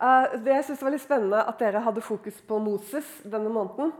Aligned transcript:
Eh, 0.00 0.38
det 0.40 0.54
jeg 0.54 0.64
synes 0.64 0.82
var 0.84 0.94
litt 0.94 1.04
spennende 1.04 1.42
at 1.44 1.58
dere 1.60 1.82
hadde 1.84 2.04
fokus 2.04 2.38
på 2.48 2.58
Moses 2.62 3.08
denne 3.20 3.52
måneden. 3.52 3.92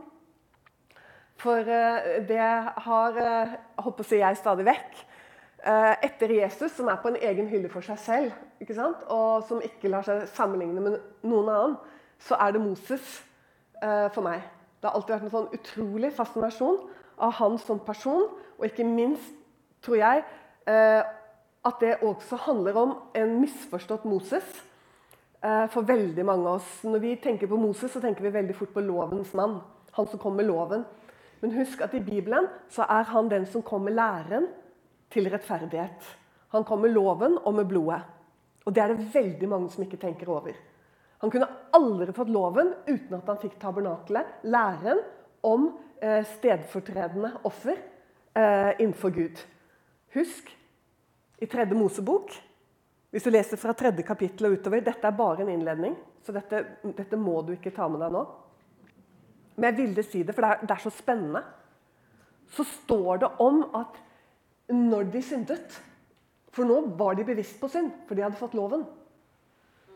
For 1.41 1.61
eh, 1.61 2.21
det 2.25 2.41
har 2.87 3.19
eh, 3.21 3.53
håper 3.85 4.05
å 4.05 4.09
si 4.09 4.21
jeg 4.21 4.39
stadig 4.39 4.67
vekk. 4.69 5.07
Etter 5.61 6.31
Jesus, 6.33 6.71
som 6.73 6.87
er 6.89 6.97
på 6.97 7.11
en 7.11 7.19
egen 7.21 7.45
hylle 7.45 7.69
for 7.69 7.85
seg 7.85 7.99
selv, 8.01 8.37
og 9.13 9.43
som 9.45 9.59
ikke 9.61 9.91
lar 9.93 10.01
seg 10.07 10.23
sammenligne 10.33 10.81
med 10.81 10.95
noen 11.21 11.51
annen, 11.53 11.75
så 12.17 12.33
er 12.41 12.55
det 12.55 12.63
Moses 12.63 13.11
for 13.77 14.25
meg. 14.25 14.41
Det 14.81 14.89
har 14.89 14.97
alltid 14.97 15.13
vært 15.13 15.27
en 15.27 15.33
sånn 15.35 15.53
utrolig 15.53 16.09
fascinasjon 16.17 16.81
av 17.21 17.35
han 17.37 17.59
som 17.61 17.83
person, 17.85 18.25
og 18.57 18.65
ikke 18.65 18.87
minst, 18.89 19.37
tror 19.85 20.01
jeg, 20.01 20.25
at 20.65 21.85
det 21.85 21.93
også 22.09 22.41
handler 22.47 22.81
om 22.81 22.97
en 23.21 23.37
misforstått 23.43 24.09
Moses 24.09 24.49
Eh, 24.55 24.70
for 25.41 25.81
veldig 25.87 26.23
mange 26.27 26.45
av 26.45 26.59
oss. 26.59 26.69
Når 26.85 26.99
vi 27.01 27.15
tenker 27.17 27.49
på 27.49 27.57
Moses, 27.57 27.89
så 27.89 28.01
tenker 28.01 28.21
vi 28.21 28.33
veldig 28.35 28.53
fort 28.53 28.73
på 28.75 28.83
lovens 28.85 29.31
mann. 29.33 29.55
Han 29.97 30.07
som 30.07 30.21
kom 30.21 30.35
med 30.37 30.45
loven. 30.45 30.83
Men 31.41 31.55
husk 31.55 31.81
at 31.81 31.95
i 31.97 32.03
Bibelen 32.05 32.45
så 32.69 32.85
er 32.85 33.09
han 33.09 33.29
den 33.31 33.47
som 33.49 33.63
kom 33.65 33.87
med 33.87 33.97
læren 33.97 34.45
til 35.11 35.29
rettferdighet. 35.33 36.09
Han 36.53 36.65
kom 36.67 36.83
med 36.85 36.93
loven 36.93 37.39
og 37.41 37.55
med 37.57 37.65
blodet. 37.65 38.01
Og 38.65 38.75
det 38.75 38.83
er 38.83 38.93
det 38.93 39.09
veldig 39.13 39.49
mange 39.49 39.71
som 39.73 39.83
ikke 39.83 39.99
tenker 40.01 40.29
over. 40.29 40.53
Han 41.21 41.31
kunne 41.33 41.49
aldri 41.73 42.13
fått 42.13 42.29
loven 42.33 42.73
uten 42.87 43.17
at 43.17 43.27
han 43.29 43.39
fikk 43.41 43.57
tabernakelet, 43.61 44.41
læren 44.43 45.01
om 45.45 45.67
eh, 46.01 46.21
stedfortredende 46.35 47.33
offer 47.45 47.75
eh, 47.77 48.71
innenfor 48.79 49.13
Gud. 49.13 49.41
Husk, 50.13 50.49
i 51.41 51.49
tredje 51.49 51.77
Mosebok 51.77 52.33
hvis 53.11 53.25
du 53.27 53.31
leser 53.33 53.59
fra 53.59 53.73
tredje 53.75 54.05
kapittel 54.07 54.47
og 54.47 54.53
utover 54.55 54.83
Dette 54.85 55.07
er 55.07 55.17
bare 55.17 55.43
en 55.43 55.51
innledning, 55.51 55.97
så 56.23 56.31
dette, 56.35 56.63
dette, 56.95 57.19
må 57.19 57.41
du 57.43 57.53
ikke 57.57 57.73
ta 57.75 57.89
med 57.91 57.99
deg 58.03 58.13
nå. 58.13 58.21
Men 59.57 59.67
jeg 59.67 59.77
ville 59.81 60.05
si 60.07 60.21
det, 60.23 60.35
for 60.35 60.45
det 60.45 60.51
er, 60.53 60.61
det 60.69 60.75
er 60.77 60.83
så 60.85 60.91
spennende. 60.95 61.41
Så 62.51 62.63
står 62.67 63.23
det 63.23 63.31
om 63.43 63.65
at 63.77 63.99
når 64.71 65.09
de 65.11 65.21
syndet 65.23 65.79
For 66.51 66.67
nå 66.67 66.81
var 66.99 67.15
de 67.15 67.23
bevisst 67.23 67.59
på 67.61 67.69
synd, 67.71 67.93
for 68.07 68.15
de 68.15 68.23
hadde 68.25 68.39
fått 68.39 68.57
loven. 68.59 68.81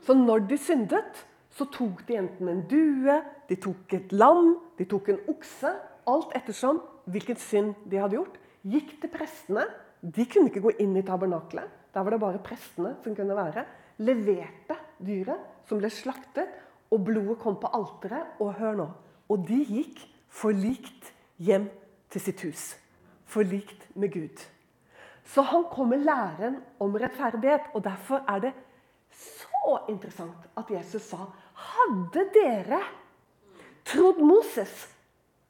Så 0.08 0.14
når 0.16 0.46
de 0.48 0.58
syndet, 0.60 1.18
så 1.52 1.66
tok 1.72 2.06
de 2.08 2.16
enten 2.16 2.48
en 2.48 2.62
due, 2.72 3.16
de 3.50 3.58
tok 3.60 3.96
et 3.98 4.14
lam, 4.16 4.54
de 4.80 4.88
tok 4.88 5.10
en 5.12 5.20
okse. 5.34 5.72
Alt 6.08 6.32
ettersom 6.38 6.80
hvilken 7.12 7.40
synd 7.44 7.74
de 7.92 8.00
hadde 8.00 8.16
gjort. 8.16 8.38
Gikk 8.72 8.96
til 9.02 9.12
prestene. 9.12 9.66
De 10.00 10.24
kunne 10.32 10.48
ikke 10.48 10.64
gå 10.64 10.76
inn 10.84 10.96
i 10.96 11.04
tabernaklet. 11.04 11.68
Der 11.96 12.04
var 12.04 12.12
det 12.12 12.20
bare 12.20 12.44
prestene 12.44 12.98
som 13.04 13.16
kunne 13.16 13.36
være. 13.38 13.64
Leverte 14.04 14.76
dyret, 15.00 15.40
som 15.66 15.80
ble 15.80 15.90
slaktet, 15.90 16.52
og 16.92 17.06
blodet 17.08 17.40
kom 17.40 17.56
på 17.60 17.72
alteret. 17.74 18.36
Og 18.40 18.54
hør 18.60 18.76
nå 18.82 18.90
Og 19.30 19.48
de 19.48 19.64
gikk 19.66 20.04
forlikt 20.30 21.14
hjem 21.42 21.70
til 22.12 22.22
sitt 22.22 22.44
hus. 22.46 22.76
Forlikt 23.26 23.88
med 23.96 24.12
Gud. 24.14 24.44
Så 25.26 25.42
han 25.42 25.66
kom 25.72 25.90
med 25.90 26.04
læren 26.06 26.60
om 26.80 26.94
rettferdighet. 26.94 27.72
Og 27.74 27.84
derfor 27.84 28.22
er 28.28 28.40
det 28.40 28.54
så 29.16 29.80
interessant 29.90 30.46
at 30.58 30.70
Jesus 30.70 31.10
sa 31.10 31.26
Hadde 31.56 32.28
dere 32.36 32.82
trodd 33.86 34.20
Moses, 34.22 34.88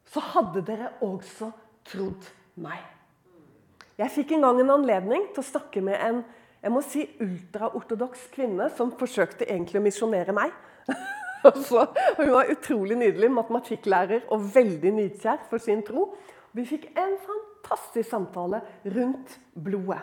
så 0.06 0.20
hadde 0.20 0.62
dere 0.68 0.94
også 1.02 1.50
trodd 1.88 2.28
meg. 2.56 2.95
Jeg 4.00 4.12
fikk 4.12 4.36
en 4.36 4.44
gang 4.44 4.60
en 4.60 4.74
anledning 4.76 5.30
til 5.32 5.44
å 5.44 5.50
snakke 5.54 5.84
med 5.84 6.00
en 6.02 6.24
jeg 6.66 6.74
må 6.74 6.82
si 6.82 7.04
ultraortodoks 7.22 8.24
kvinne 8.34 8.72
som 8.74 8.90
forsøkte 8.98 9.46
egentlig 9.46 9.78
å 9.78 9.84
misjonere 9.86 10.34
meg. 10.34 10.54
Så, 11.68 11.84
hun 12.18 12.32
var 12.34 12.50
utrolig 12.50 12.98
nydelig, 12.98 13.30
matematikklærer 13.36 14.24
og 14.34 14.48
veldig 14.56 14.96
nidkjær 14.96 15.44
for 15.52 15.62
sin 15.62 15.84
tro. 15.86 16.08
Vi 16.58 16.66
fikk 16.66 16.88
en 16.98 17.14
fantastisk 17.22 18.10
samtale 18.10 18.64
rundt 18.96 19.36
blodet. 19.54 20.02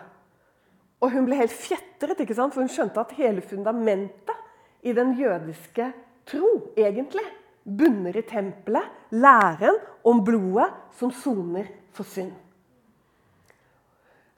Og 1.03 1.11
hun 1.11 1.27
ble 1.27 1.41
helt 1.41 1.51
fjetret, 1.51 2.23
ikke 2.23 2.37
sant? 2.37 2.55
for 2.55 2.63
hun 2.63 2.71
skjønte 2.71 3.03
at 3.03 3.11
hele 3.17 3.43
fundamentet 3.43 4.87
i 4.87 4.95
den 4.95 5.11
jødiske 5.19 5.89
tro 6.31 6.53
egentlig 6.79 7.25
bunner 7.63 8.15
i 8.15 8.23
tempelet, 8.27 8.87
læren 9.11 9.83
om 10.07 10.23
blodet 10.23 10.69
som 10.95 11.11
soner 11.11 11.67
for 11.91 12.07
synd. 12.07 12.31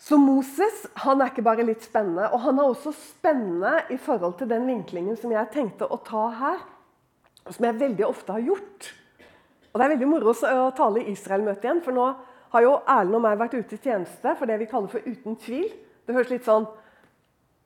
Så 0.05 0.17
Moses 0.21 0.83
han 1.01 1.21
er 1.21 1.31
ikke 1.31 1.45
bare 1.45 1.65
litt 1.65 1.81
spennende, 1.85 2.27
og 2.29 2.43
han 2.43 2.59
er 2.61 2.69
også 2.69 2.93
spennende 2.93 3.73
i 3.89 3.97
forhold 3.97 4.35
til 4.37 4.49
den 4.51 4.67
vinklingen 4.69 5.17
som 5.17 5.31
jeg 5.33 5.49
tenkte 5.53 5.87
å 5.89 5.97
ta 6.05 6.27
her, 6.41 6.61
og 7.45 7.55
som 7.55 7.65
jeg 7.65 7.79
veldig 7.79 8.05
ofte 8.05 8.35
har 8.35 8.45
gjort. 8.45 8.91
Og 9.71 9.79
Det 9.79 9.85
er 9.85 9.93
veldig 9.95 10.09
moro 10.09 10.31
å 10.31 10.69
tale 10.77 11.01
i 11.01 11.11
Israel-møtet 11.11 11.65
igjen, 11.65 11.81
for 11.83 11.97
nå 11.97 12.05
har 12.53 12.63
jo 12.63 12.75
Erlend 12.85 13.17
og 13.17 13.23
meg 13.25 13.39
vært 13.39 13.57
ute 13.57 13.75
i 13.75 13.81
tjeneste 13.81 14.35
for 14.37 14.47
det 14.47 14.59
vi 14.61 14.67
kaller 14.69 14.93
for 14.93 15.03
uten 15.09 15.39
tvil. 15.41 15.65
Det 16.05 16.15
høres 16.15 16.31
litt 16.31 16.45
sånn 16.45 16.69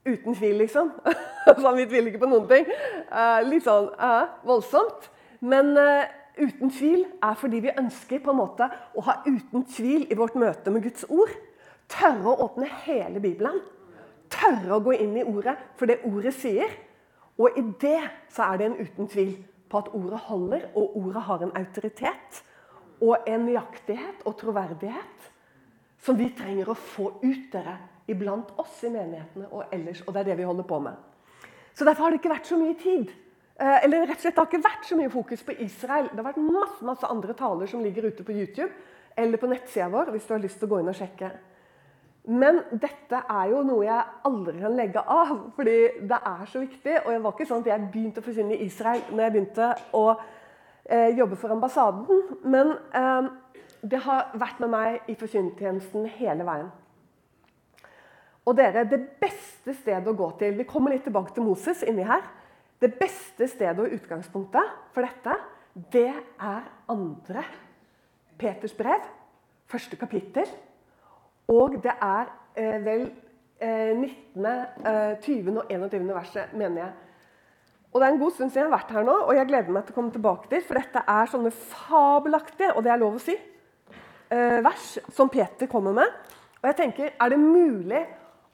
uten 0.07 0.39
tvil, 0.39 0.55
liksom. 0.63 0.93
sånn, 1.59 1.75
Vi 1.75 1.89
tviler 1.91 2.09
ikke 2.09 2.23
på 2.23 2.31
noen 2.31 2.47
ting. 2.49 2.71
Uh, 3.11 3.43
litt 3.51 3.67
sånn 3.67 3.91
uh, 3.99 4.31
voldsomt. 4.47 5.11
Men 5.43 5.75
uh, 5.75 6.07
uten 6.39 6.71
tvil 6.71 7.03
er 7.19 7.37
fordi 7.37 7.61
vi 7.67 7.75
ønsker 7.75 8.23
på 8.23 8.31
en 8.31 8.41
måte 8.41 8.71
å 8.95 9.05
ha 9.11 9.19
uten 9.27 9.67
tvil 9.75 10.07
i 10.07 10.17
vårt 10.17 10.39
møte 10.39 10.71
med 10.71 10.87
Guds 10.87 11.03
ord. 11.11 11.35
Tørre 11.89 12.31
å 12.31 12.45
åpne 12.45 12.69
hele 12.85 13.21
Bibelen. 13.23 13.59
Tørre 14.29 14.77
å 14.77 14.83
gå 14.85 14.93
inn 14.99 15.17
i 15.17 15.25
ordet 15.25 15.55
for 15.79 15.89
det 15.89 16.01
ordet 16.07 16.35
sier. 16.37 16.71
Og 17.39 17.57
i 17.57 17.63
det 17.81 18.01
så 18.33 18.51
er 18.51 18.59
det 18.59 18.67
en 18.67 18.79
uten 18.79 19.09
tvil 19.09 19.33
på 19.69 19.79
at 19.79 19.91
ordet 19.95 20.19
holder, 20.27 20.69
og 20.75 20.97
ordet 20.97 21.25
har 21.27 21.43
en 21.45 21.55
autoritet 21.57 22.41
og 22.99 23.29
en 23.29 23.45
nøyaktighet 23.47 24.25
og 24.27 24.35
troverdighet 24.41 25.29
som 26.03 26.17
vi 26.19 26.29
trenger 26.35 26.71
å 26.71 26.77
få 26.77 27.11
ut 27.21 27.47
dere 27.53 27.77
iblant 28.09 28.51
oss 28.59 28.81
i 28.83 28.91
menighetene 28.91 29.47
og 29.53 29.71
ellers. 29.75 30.01
Og 30.05 30.13
det 30.13 30.23
er 30.23 30.31
det 30.31 30.37
vi 30.41 30.47
holder 30.49 30.67
på 30.67 30.79
med. 30.83 30.95
Så 31.73 31.85
Derfor 31.87 32.03
har 32.03 32.11
det 32.11 32.19
ikke 32.19 32.33
vært 32.33 32.49
så 32.49 32.57
mye 32.59 32.75
tid. 32.79 33.11
Eh, 33.59 33.83
eller 33.85 34.07
rett 34.07 34.17
og 34.17 34.23
slett, 34.23 34.35
Det 34.35 34.41
har 34.41 34.49
ikke 34.49 34.69
vært 34.69 34.85
så 34.87 34.95
mye 34.95 35.09
fokus 35.09 35.43
på 35.43 35.55
Israel. 35.63 36.09
Det 36.11 36.17
har 36.17 36.31
vært 36.31 36.43
masse, 36.43 36.85
masse 36.85 37.07
andre 37.07 37.33
taler 37.33 37.67
som 37.67 37.83
ligger 37.83 38.09
ute 38.09 38.23
på 38.23 38.35
YouTube 38.35 38.71
eller 39.15 39.37
på 39.37 39.47
nettsida 39.47 39.89
vår 39.89 40.11
hvis 40.11 40.27
du 40.27 40.33
har 40.33 40.43
lyst 40.43 40.59
til 40.59 40.67
å 40.67 40.71
gå 40.73 40.79
inn 40.79 40.91
og 40.91 40.95
sjekke. 40.95 41.31
Men 42.29 42.59
dette 42.77 43.23
er 43.25 43.47
jo 43.49 43.63
noe 43.65 43.85
jeg 43.87 44.25
aldri 44.29 44.59
kan 44.61 44.75
legge 44.77 45.01
av, 45.01 45.31
fordi 45.55 45.77
det 46.05 46.17
er 46.29 46.43
så 46.51 46.61
viktig. 46.61 46.99
Og 47.01 47.13
det 47.13 47.21
var 47.23 47.33
ikke 47.33 47.47
sånn 47.49 47.63
at 47.63 47.71
jeg 47.71 47.87
begynte 47.89 48.21
å 48.21 48.25
forkynne 48.27 48.53
i 48.53 48.67
Israel 48.67 49.01
når 49.09 49.23
jeg 49.23 49.33
begynte 49.33 49.69
å 49.97 50.03
eh, 50.13 51.09
jobbe 51.17 51.39
for 51.41 51.55
ambassaden. 51.55 52.21
Men 52.45 52.75
eh, 52.99 53.31
det 53.81 54.03
har 54.05 54.29
vært 54.37 54.61
med 54.61 54.73
meg 54.75 55.09
i 55.09 55.17
forkynnertjenesten 55.17 56.05
hele 56.19 56.45
veien. 56.45 56.69
Og 58.45 58.57
dere, 58.57 58.85
det 58.89 59.01
beste 59.21 59.73
stedet 59.77 60.09
å 60.09 60.17
gå 60.17 60.29
til 60.37 60.55
Vi 60.57 60.69
kommer 60.69 60.93
litt 60.93 61.05
tilbake 61.05 61.33
til 61.35 61.45
Moses 61.45 61.81
inni 61.85 62.05
her. 62.05 62.23
Det 62.79 62.93
beste 62.99 63.49
stedet 63.49 63.81
og 63.81 63.97
utgangspunktet 63.97 64.77
for 64.93 65.05
dette, 65.05 65.33
det 65.91 66.11
er 66.13 66.69
andre 66.89 67.43
Peters 68.39 68.73
brev, 68.77 69.03
første 69.67 69.97
kapittel. 69.99 70.47
Og 71.49 71.79
det 71.83 71.93
er 71.97 72.29
eh, 72.55 72.79
vel 72.85 73.05
eh, 73.61 73.93
19., 73.97 74.45
eh, 74.45 75.15
20. 75.21 75.55
og 75.57 75.71
21. 75.71 76.09
verset, 76.13 76.53
mener 76.53 76.83
jeg. 76.83 76.91
Og 77.89 78.01
Det 78.01 78.07
er 78.07 78.13
en 78.13 78.19
god 78.19 78.31
stund 78.31 78.51
siden 78.51 78.67
jeg 78.67 78.69
har 78.69 78.77
vært 78.77 78.91
her 78.93 79.05
nå, 79.07 79.15
og 79.25 79.33
jeg 79.33 79.49
gleder 79.49 79.73
meg 79.73 79.85
til 79.85 79.95
å 79.95 79.97
komme 79.97 80.13
tilbake 80.13 80.49
dit. 80.51 80.65
For 80.67 80.77
dette 80.77 81.01
er 81.09 81.31
sånne 81.31 81.51
fabelaktige, 81.53 82.75
og 82.75 82.85
det 82.85 82.91
er 82.93 83.01
lov 83.01 83.17
å 83.17 83.23
si, 83.23 83.33
eh, 84.29 84.59
vers 84.61 84.91
som 85.15 85.29
Peter 85.29 85.67
kommer 85.67 85.95
med. 85.97 86.19
Og 86.61 86.69
jeg 86.69 86.75
tenker, 86.75 87.11
Er 87.19 87.29
det 87.29 87.39
mulig 87.39 88.05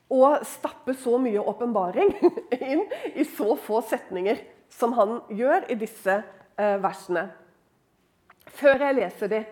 å 0.10 0.44
stappe 0.44 0.94
så 0.94 1.18
mye 1.18 1.42
åpenbaring 1.42 2.16
inn 2.72 2.86
i 3.14 3.24
så 3.24 3.58
få 3.58 3.82
setninger 3.82 4.40
som 4.70 4.94
han 4.94 5.22
gjør 5.30 5.70
i 5.70 5.76
disse 5.76 6.24
eh, 6.58 6.78
versene? 6.80 7.32
Før 8.56 8.80
jeg 8.80 8.96
leser 8.96 9.28
de, 9.28 9.46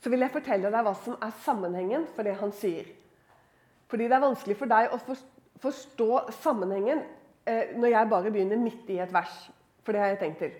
så 0.00 0.10
vil 0.12 0.24
jeg 0.24 0.32
fortelle 0.32 0.72
deg 0.72 0.86
hva 0.86 0.94
som 0.96 1.18
er 1.20 1.36
sammenhengen 1.44 2.06
for 2.16 2.26
det 2.26 2.38
han 2.40 2.52
sier. 2.56 2.88
Fordi 3.90 4.06
det 4.06 4.16
er 4.16 4.22
vanskelig 4.22 4.56
for 4.56 4.70
deg 4.70 4.94
å 4.94 5.00
forstå 5.60 6.08
sammenhengen 6.40 7.02
eh, 7.44 7.74
når 7.76 7.94
jeg 7.94 8.10
bare 8.12 8.32
begynner 8.32 8.60
midt 8.60 8.88
i 8.92 9.00
et 9.02 9.12
vers. 9.12 9.34
For 9.84 9.92
det 9.92 10.02
har 10.02 10.12
jeg 10.14 10.20
tenkt 10.22 10.44
til. 10.44 10.54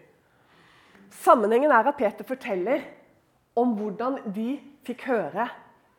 Sammenhengen 1.23 1.73
er 1.73 1.89
at 1.89 1.99
Peter 1.99 2.27
forteller 2.27 2.85
om 3.59 3.73
hvordan 3.79 4.21
de 4.35 4.55
fikk 4.87 5.07
høre 5.11 5.47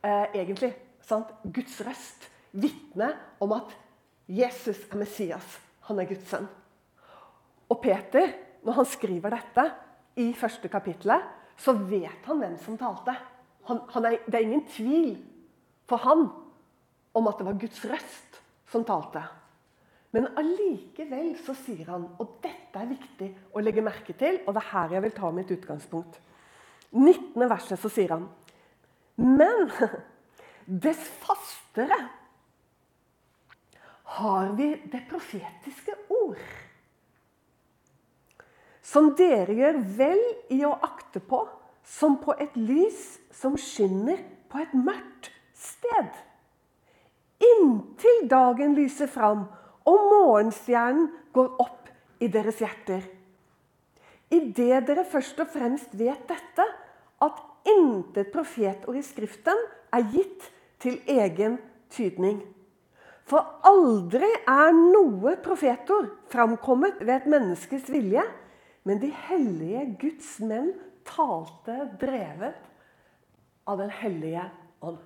eh, 0.03 0.27
egentlig 0.35 0.73
sant? 1.05 1.31
Guds 1.43 1.79
røst. 1.85 2.29
Vitne 2.51 3.13
om 3.41 3.53
at 3.55 3.73
Jesus 4.27 4.79
er 4.91 4.99
Messias. 4.99 5.57
Han 5.88 5.99
er 5.99 6.09
Guds 6.09 6.27
sønn. 6.29 6.49
Og 7.71 7.79
Peter, 7.83 8.33
når 8.67 8.81
han 8.81 8.88
skriver 8.88 9.33
dette 9.33 9.65
i 10.19 10.31
første 10.35 10.67
kapittelet, 10.71 11.23
så 11.61 11.73
vet 11.73 12.25
han 12.27 12.41
hvem 12.41 12.57
som 12.59 12.77
talte. 12.79 13.15
Han, 13.71 13.83
han 13.95 14.07
er, 14.09 14.18
det 14.27 14.38
er 14.38 14.47
ingen 14.47 14.65
tvil 14.68 15.13
for 15.88 16.03
han 16.03 16.27
om 17.15 17.27
at 17.27 17.39
det 17.39 17.47
var 17.47 17.59
Guds 17.59 17.83
røst 17.88 18.41
som 18.71 18.83
talte. 18.88 19.23
Men 20.12 20.27
allikevel 20.39 21.33
så 21.39 21.56
sier 21.56 21.88
han 21.88 22.03
Og 22.19 22.33
dette 22.44 22.79
er 22.79 22.89
viktig 22.89 23.29
å 23.56 23.63
legge 23.63 23.83
merke 23.83 24.15
til, 24.19 24.41
og 24.44 24.56
det 24.56 24.63
er 24.63 24.71
her 24.73 24.95
jeg 24.97 25.06
vil 25.06 25.13
ta 25.15 25.31
mitt 25.35 25.53
utgangspunkt. 25.56 26.18
19. 26.91 27.47
verset 27.47 27.79
så 27.79 27.91
sier 27.91 28.15
han 28.18 28.27
Men 29.15 29.69
dess 30.65 31.03
fastere 31.24 32.00
har 34.17 34.51
vi 34.57 34.74
det 34.91 35.06
profetiske 35.07 35.95
ord. 36.12 36.41
Som 38.83 39.13
dere 39.15 39.56
gjør 39.56 39.79
vel 39.95 40.21
i 40.51 40.59
å 40.67 40.74
akte 40.83 41.21
på, 41.24 41.39
som 41.91 42.17
på 42.23 42.35
et 42.39 42.55
lys 42.55 43.19
som 43.35 43.57
skinner 43.59 44.21
på 44.51 44.61
et 44.63 44.75
mørkt 44.75 45.31
sted. 45.57 46.11
Inntil 47.41 48.27
dagen 48.31 48.75
lyser 48.77 49.09
fram 49.11 49.47
og 49.89 50.05
morgenstjernen 50.11 51.09
går 51.33 51.49
opp 51.63 51.89
i 52.21 52.29
deres 52.31 52.61
hjerter. 52.61 53.03
Idet 54.31 54.85
dere 54.88 55.03
først 55.07 55.41
og 55.43 55.49
fremst 55.51 55.95
vet 55.99 56.21
dette, 56.29 56.65
at 57.21 57.41
intet 57.67 58.31
profetord 58.33 58.97
i 58.97 59.03
Skriften 59.05 59.57
er 59.93 60.05
gitt 60.13 60.47
til 60.81 61.01
egen 61.09 61.57
tydning. 61.91 62.39
For 63.27 63.59
aldri 63.67 64.29
er 64.49 64.71
noe 64.75 65.35
profetord 65.43 66.09
framkommet 66.31 67.01
ved 67.03 67.13
et 67.19 67.27
menneskes 67.29 67.89
vilje, 67.91 68.23
men 68.88 69.01
de 69.01 69.11
hellige 69.27 69.83
Guds 70.01 70.31
menn 70.41 70.71
talte 71.07 71.86
drevet 72.01 72.68
av 73.69 73.77
Den 73.77 73.89
hellige 73.94 74.44
ånd. 74.80 74.98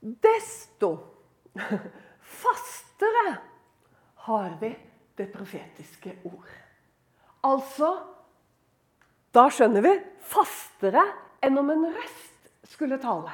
Desto 0.00 0.90
fastere 2.20 3.26
har 4.28 4.56
vi 4.60 4.70
det 5.16 5.26
profetiske 5.32 6.18
ord. 6.28 6.52
Altså 7.46 7.90
Da 9.34 9.48
skjønner 9.52 9.84
vi 9.84 9.92
fastere 10.24 11.02
enn 11.44 11.58
om 11.60 11.68
en 11.74 11.90
røst 11.92 12.48
skulle 12.70 12.98
tale. 13.02 13.32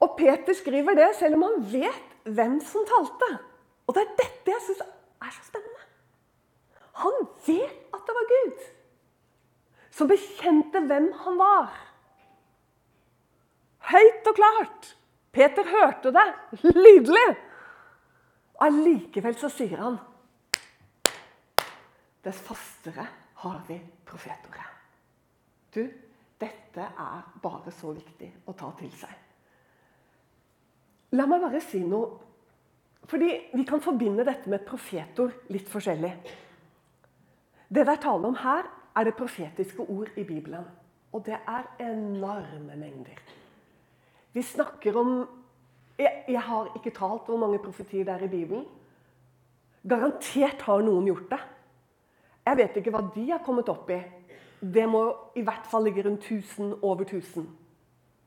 Og 0.00 0.14
Peter 0.16 0.56
skriver 0.56 0.96
det 0.96 1.10
selv 1.18 1.36
om 1.36 1.48
han 1.48 1.64
vet 1.72 2.14
hvem 2.24 2.60
som 2.64 2.86
talte. 2.88 3.30
Og 3.86 3.96
det 3.96 4.04
er 4.04 4.14
dette 4.22 4.54
jeg 4.54 4.64
syns 4.64 4.84
er 4.84 5.34
så 5.34 5.44
spennende. 5.44 5.79
Han 6.92 7.24
vet 7.46 7.94
at 7.94 8.06
det 8.06 8.16
var 8.16 8.30
Gud 8.34 8.68
som 9.94 10.08
bekjente 10.08 10.80
hvem 10.86 11.10
han 11.24 11.38
var. 11.40 11.70
Høyt 13.90 14.28
og 14.30 14.36
klart. 14.38 14.92
Peter 15.34 15.66
hørte 15.66 16.12
det 16.14 16.26
lydelig. 16.74 17.26
Allikevel 18.60 19.36
så 19.40 19.50
sier 19.52 19.80
han 19.80 19.98
Dess 22.20 22.40
fastere 22.44 23.06
har 23.40 23.60
vi 23.68 23.78
profetordet. 24.04 24.66
Du, 25.72 25.84
dette 26.40 26.84
er 26.84 27.22
bare 27.40 27.72
så 27.72 27.94
viktig 27.96 28.28
å 28.50 28.52
ta 28.58 28.68
til 28.76 28.90
seg. 28.92 29.14
La 31.16 31.24
meg 31.30 31.40
bare 31.46 31.62
si 31.64 31.80
noe. 31.80 32.18
Fordi 33.08 33.30
vi 33.54 33.64
kan 33.66 33.80
forbinde 33.82 34.26
dette 34.28 34.50
med 34.52 34.66
profetord 34.68 35.48
litt 35.50 35.70
forskjellig. 35.70 36.12
Det 37.74 37.86
det 37.86 37.92
er 37.94 38.02
tale 38.02 38.26
om 38.26 38.36
her, 38.36 38.66
er 38.96 39.04
det 39.04 39.14
profetiske 39.14 39.80
ord 39.80 40.08
i 40.16 40.24
Bibelen. 40.24 40.64
Og 41.12 41.26
det 41.26 41.36
er 41.48 41.68
enorme 41.80 42.76
mengder. 42.76 43.18
Vi 44.32 44.42
snakker 44.42 44.96
om 44.96 45.28
jeg, 45.98 46.24
jeg, 46.28 46.40
har 46.40 46.72
ikke 46.76 46.90
talt 46.90 47.26
hvor 47.26 47.36
mange 47.36 47.58
profetier 47.58 48.04
det 48.04 48.14
er 48.14 48.24
i 48.24 48.28
Bibelen. 48.28 48.64
Garantert 49.88 50.62
har 50.62 50.82
noen 50.82 51.06
gjort 51.06 51.30
det. 51.30 51.40
Jeg 52.46 52.56
vet 52.56 52.76
ikke 52.76 52.92
hva 52.94 53.02
de 53.14 53.24
har 53.30 53.42
kommet 53.44 53.68
opp 53.68 53.90
i. 53.90 54.00
Det 54.60 54.86
må 54.88 55.02
i 55.36 55.42
hvert 55.44 55.66
fall 55.70 55.84
ligge 55.84 56.04
rundt 56.06 56.24
1000, 56.24 56.78
over 56.82 57.04
1000. 57.04 57.48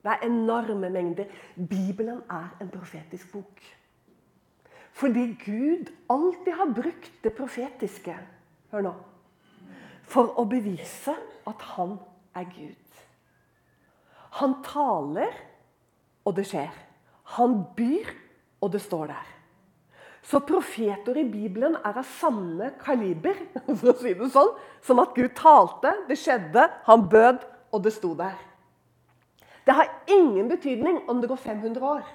Det 0.04 0.12
er 0.12 0.28
enorme 0.28 0.90
mengder. 0.90 1.26
Bibelen 1.56 2.22
er 2.30 2.56
en 2.62 2.70
profetisk 2.70 3.32
bok. 3.32 3.64
Fordi 4.94 5.26
Gud 5.46 5.90
alltid 6.10 6.54
har 6.54 6.74
brukt 6.76 7.12
det 7.24 7.34
profetiske 7.34 8.18
Hør 8.72 8.82
nå. 8.82 8.94
For 10.14 10.36
å 10.38 10.46
bevise 10.46 11.16
at 11.50 11.68
han 11.74 11.98
er 12.38 12.46
Gud. 12.54 12.80
Han 14.40 14.60
taler, 14.66 15.34
og 16.26 16.36
det 16.38 16.46
skjer. 16.50 16.74
Han 17.38 17.64
byr, 17.78 18.10
og 18.62 18.74
det 18.74 18.82
står 18.82 19.10
der. 19.12 19.30
Så 20.24 20.40
profeter 20.48 21.18
i 21.20 21.26
Bibelen 21.28 21.76
er 21.76 21.98
av 22.00 22.06
samme 22.08 22.72
kaliber 22.80 23.36
for 23.80 23.92
å 23.92 23.98
si 24.00 24.14
det 24.16 24.30
sånn, 24.32 24.54
som 24.86 25.02
at 25.04 25.18
Gud 25.18 25.34
talte, 25.36 25.92
det 26.08 26.18
skjedde, 26.22 26.70
han 26.88 27.08
bød, 27.12 27.44
og 27.74 27.84
det 27.84 27.94
sto 27.96 28.14
der. 28.16 28.38
Det 29.64 29.76
har 29.76 29.92
ingen 30.12 30.48
betydning 30.52 31.02
om 31.12 31.22
det 31.22 31.30
går 31.32 31.42
500 31.42 31.90
år. 31.90 32.08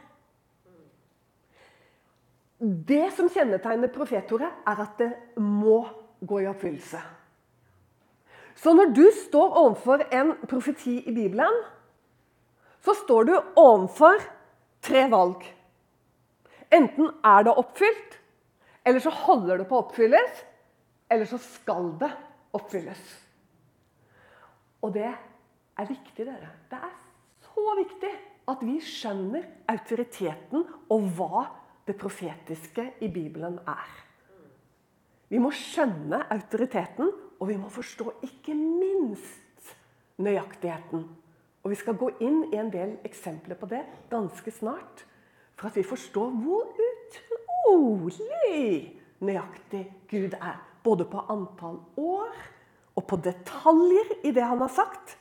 Det 2.59 3.05
som 3.15 3.31
kjennetegner 3.31 3.93
profetordet, 3.93 4.51
er 4.67 4.83
at 4.85 4.99
det 4.99 5.13
må 5.41 5.83
gå 6.21 6.43
i 6.43 6.49
oppfyllelse. 6.51 7.01
Så 8.59 8.75
når 8.75 8.91
du 8.95 9.05
står 9.15 9.55
overfor 9.61 10.03
en 10.15 10.35
profeti 10.51 10.97
i 11.07 11.15
Bibelen, 11.15 11.61
så 12.83 12.95
står 13.05 13.29
du 13.29 13.35
overfor 13.57 14.19
tre 14.83 15.05
valg. 15.11 15.45
Enten 16.75 17.13
er 17.25 17.47
det 17.47 17.55
oppfylt, 17.55 18.19
eller 18.85 19.03
så 19.05 19.13
holder 19.15 19.61
det 19.61 19.69
på 19.69 19.79
å 19.79 19.85
oppfylles, 19.85 20.43
eller 21.11 21.29
så 21.29 21.39
skal 21.41 21.93
det 22.01 22.11
oppfylles. 22.57 23.05
Og 24.83 24.93
det 24.95 25.07
er 25.09 25.89
viktig, 25.89 26.27
dere. 26.27 26.51
Det 26.71 26.79
er 26.79 26.97
så 27.47 27.77
viktig 27.79 28.11
at 28.49 28.65
vi 28.65 28.79
skjønner 28.83 29.47
autoriteten 29.71 30.67
og 30.91 31.09
hva 31.17 31.47
det 31.89 31.97
profetiske 31.99 32.85
i 33.05 33.09
Bibelen 33.13 33.59
er. 33.69 33.89
Vi 35.29 35.41
må 35.43 35.51
skjønne 35.53 36.23
autoriteten, 36.33 37.11
og 37.39 37.49
vi 37.49 37.57
må 37.57 37.69
forstå 37.71 38.13
ikke 38.27 38.55
minst 38.55 39.75
nøyaktigheten. 40.19 41.05
Og 41.63 41.71
Vi 41.71 41.77
skal 41.77 41.99
gå 41.99 42.11
inn 42.21 42.45
i 42.53 42.57
en 42.57 42.71
del 42.73 42.97
eksempler 43.05 43.59
på 43.59 43.67
det 43.67 43.83
ganske 44.11 44.51
snart. 44.51 45.05
For 45.59 45.69
at 45.69 45.77
vi 45.77 45.83
forstår 45.83 46.31
hvor 46.31 46.71
utrolig 46.89 48.95
nøyaktig 49.21 49.85
Gud 50.11 50.35
er. 50.39 50.63
Både 50.85 51.05
på 51.05 51.25
antall 51.29 51.81
år 51.97 52.35
og 52.97 53.07
på 53.07 53.17
detaljer 53.17 54.15
i 54.25 54.33
det 54.33 54.45
han 54.45 54.63
har 54.63 54.73
sagt. 54.73 55.19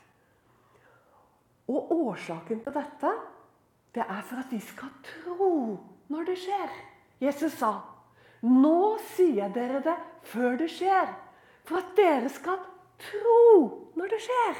Og 1.68 1.92
årsaken 1.92 2.62
til 2.64 2.74
dette 2.74 3.12
det 3.98 4.06
er 4.06 4.22
for 4.22 4.40
at 4.40 4.52
vi 4.52 4.60
skal 4.62 4.92
tro 5.04 5.78
når 6.08 6.28
det 6.30 6.38
skjer. 6.38 6.74
Jesus 7.22 7.54
sa, 7.58 7.82
'Nå 8.42 8.98
sier 9.16 9.50
dere 9.50 9.82
det 9.82 9.96
før 10.24 10.58
det 10.58 10.70
skjer', 10.70 11.16
for 11.68 11.82
at 11.82 11.94
dere 11.98 12.32
skal 12.32 12.60
tro 13.02 13.44
når 13.98 14.14
det 14.14 14.22
skjer. 14.24 14.58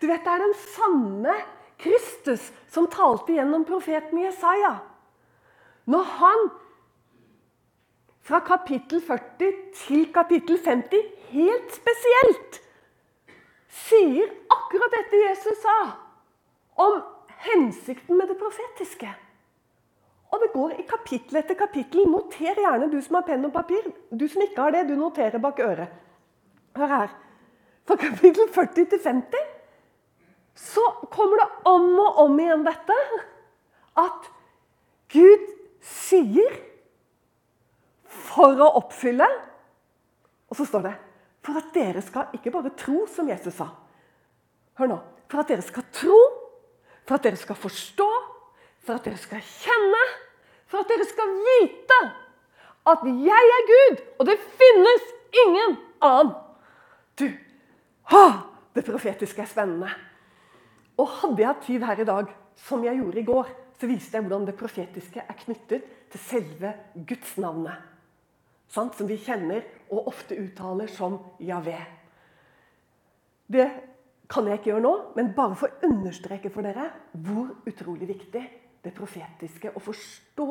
Du 0.00 0.06
vet, 0.08 0.24
Det 0.24 0.32
er 0.32 0.42
den 0.42 0.54
samme 0.74 1.34
Kristus 1.78 2.52
som 2.68 2.88
talte 2.88 3.32
gjennom 3.32 3.64
profeten 3.64 4.18
Jesaja. 4.22 4.78
Når 5.86 6.02
han 6.18 6.50
fra 8.24 8.40
kapittel 8.40 9.02
40 9.04 9.52
til 9.76 10.06
kapittel 10.12 10.58
50 10.64 11.02
helt 11.34 11.74
spesielt 11.76 12.60
sier 13.68 14.30
akkurat 14.54 14.94
dette 14.94 15.20
Jesus 15.26 15.60
sa 15.60 15.76
om 16.80 17.02
hensikten 17.44 18.16
med 18.16 18.30
det 18.30 18.38
profetiske. 18.40 19.10
Og 20.34 20.42
det 20.42 20.50
går 20.54 20.72
i 20.80 20.86
kapittel 20.88 21.38
etter 21.38 21.58
kapittel. 21.58 22.08
Noter 22.10 22.58
gjerne, 22.58 22.90
du 22.90 22.98
som 23.04 23.20
har 23.20 23.26
penn 23.28 23.46
og 23.46 23.54
papir. 23.54 23.86
Du 24.10 24.26
som 24.30 24.42
ikke 24.42 24.66
har 24.66 24.74
det, 24.74 24.88
du 24.88 24.96
noterer 24.98 25.42
bak 25.42 25.60
øret. 25.62 25.92
Hør 26.74 26.90
her. 26.90 27.12
Fra 27.86 27.96
kapittel 28.00 28.48
40 28.50 28.88
til 28.90 29.02
50 29.04 29.50
så 30.54 30.82
kommer 31.10 31.40
det 31.42 31.48
om 31.66 31.86
og 31.98 32.18
om 32.24 32.36
igjen 32.38 32.62
dette 32.66 32.94
at 33.98 34.28
Gud 35.10 35.48
sier 35.84 36.60
for 38.06 38.62
å 38.62 38.68
oppfylle 38.78 39.26
Og 40.48 40.56
så 40.58 40.66
står 40.68 40.86
det 40.86 40.94
for 41.44 41.58
at 41.60 41.74
dere 41.74 42.00
skal 42.00 42.30
ikke 42.32 42.52
bare 42.54 42.70
tro, 42.78 43.02
som 43.10 43.28
Jesus 43.28 43.58
sa. 43.58 43.66
Hør 44.80 44.88
nå. 44.94 44.96
For 45.28 45.42
at 45.42 45.50
dere 45.50 45.64
skal 45.66 45.84
tro, 45.92 46.16
for 47.04 47.18
at 47.18 47.26
dere 47.26 47.36
skal 47.36 47.58
forstå, 47.58 48.06
for 48.86 48.96
at 48.96 49.04
dere 49.04 49.20
skal 49.20 49.42
kjenne, 49.44 50.00
for 50.74 50.82
at 50.82 50.90
dere 50.90 51.06
skal 51.06 51.34
vite 51.46 51.98
at 52.90 53.04
jeg 53.06 53.52
er 53.56 53.68
Gud, 53.70 54.00
og 54.18 54.26
det 54.28 54.34
finnes 54.58 55.04
ingen 55.44 55.76
annen. 56.04 56.32
Du, 57.16 57.28
ha, 58.10 58.24
det 58.74 58.82
profetiske 58.84 59.44
er 59.44 59.48
spennende. 59.48 59.92
Og 60.98 61.08
hadde 61.20 61.40
jeg 61.40 61.48
hatt 61.48 61.62
tid 61.64 61.86
her 61.86 62.02
i 62.02 62.06
dag, 62.08 62.32
som 62.58 62.82
jeg 62.84 62.98
gjorde 62.98 63.20
i 63.22 63.28
går, 63.28 63.52
så 63.78 63.88
viste 63.88 64.18
jeg 64.18 64.26
hvordan 64.26 64.48
det 64.50 64.56
profetiske 64.58 65.22
er 65.22 65.38
knyttet 65.44 65.86
til 66.12 66.22
selve 66.26 66.74
gudsnavnet. 67.06 67.86
Sant? 68.74 68.98
Som 68.98 69.08
vi 69.08 69.16
kjenner 69.22 69.62
og 69.94 70.10
ofte 70.10 70.36
uttaler 70.38 70.90
som 70.90 71.16
Javé. 71.42 71.78
Det 73.46 73.66
kan 74.30 74.46
jeg 74.48 74.58
ikke 74.58 74.72
gjøre 74.72 74.84
nå, 74.84 74.94
men 75.16 75.32
bare 75.36 75.56
for 75.58 75.70
å 75.70 75.88
understreke 75.88 76.50
for 76.52 76.66
dere 76.66 76.90
hvor 77.24 77.54
utrolig 77.70 78.10
viktig 78.10 78.44
det 78.84 78.92
profetiske 78.96 79.72
og 79.74 79.82
forstå 79.82 80.48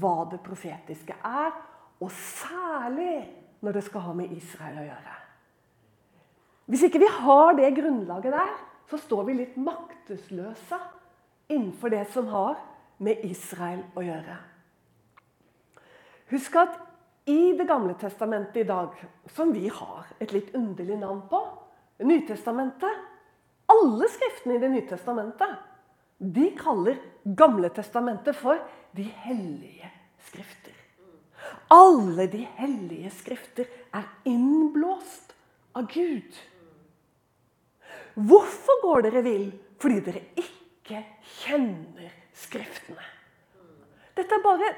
hva 0.00 0.16
det 0.30 0.40
profetiske 0.44 1.16
er, 1.24 1.52
og 2.00 2.10
særlig 2.12 3.26
når 3.64 3.78
det 3.78 3.84
skal 3.86 4.04
ha 4.08 4.14
med 4.16 4.32
Israel 4.36 4.80
å 4.80 4.86
gjøre. 4.86 5.14
Hvis 6.66 6.82
ikke 6.88 7.00
vi 7.00 7.10
har 7.20 7.54
det 7.56 7.74
grunnlaget 7.76 8.34
der, 8.34 8.56
så 8.90 8.98
står 8.98 9.28
vi 9.28 9.36
litt 9.38 9.56
maktesløse 9.58 10.78
innenfor 11.52 11.92
det 11.94 12.04
som 12.14 12.28
har 12.30 12.58
med 13.02 13.22
Israel 13.26 13.84
å 13.94 14.04
gjøre. 14.04 14.36
Husk 16.32 16.58
at 16.58 16.82
i 17.26 17.56
Det 17.58 17.66
gamle 17.66 17.94
testamentet 17.98 18.56
i 18.60 18.68
dag, 18.68 18.92
som 19.34 19.50
vi 19.50 19.66
har 19.66 20.06
et 20.22 20.30
litt 20.30 20.52
underlig 20.54 20.98
navn 20.98 21.24
på, 21.30 21.40
Nytestamentet 22.06 22.92
Alle 23.72 24.08
skriftene 24.12 24.54
i 24.54 24.60
Det 24.62 24.68
nye 24.70 24.86
testamentet 24.86 25.56
de 26.18 26.50
kaller 26.58 26.98
Gamle 27.36 27.68
testamentet 27.74 28.36
for 28.38 28.60
de 28.96 29.02
hellige 29.24 29.88
skrifter. 30.28 30.74
Alle 31.74 32.26
de 32.30 32.44
hellige 32.58 33.10
skrifter 33.10 33.66
er 33.94 34.06
innblåst 34.24 35.34
av 35.74 35.88
Gud. 35.90 36.38
Hvorfor 38.14 38.80
går 38.84 39.08
dere 39.08 39.24
vill? 39.26 39.48
Fordi 39.82 39.98
dere 40.06 40.22
ikke 40.40 41.02
kjenner 41.42 42.14
Skriftene. 42.36 43.04
Dette 44.16 44.36
er 44.36 44.42
bare 44.44 44.70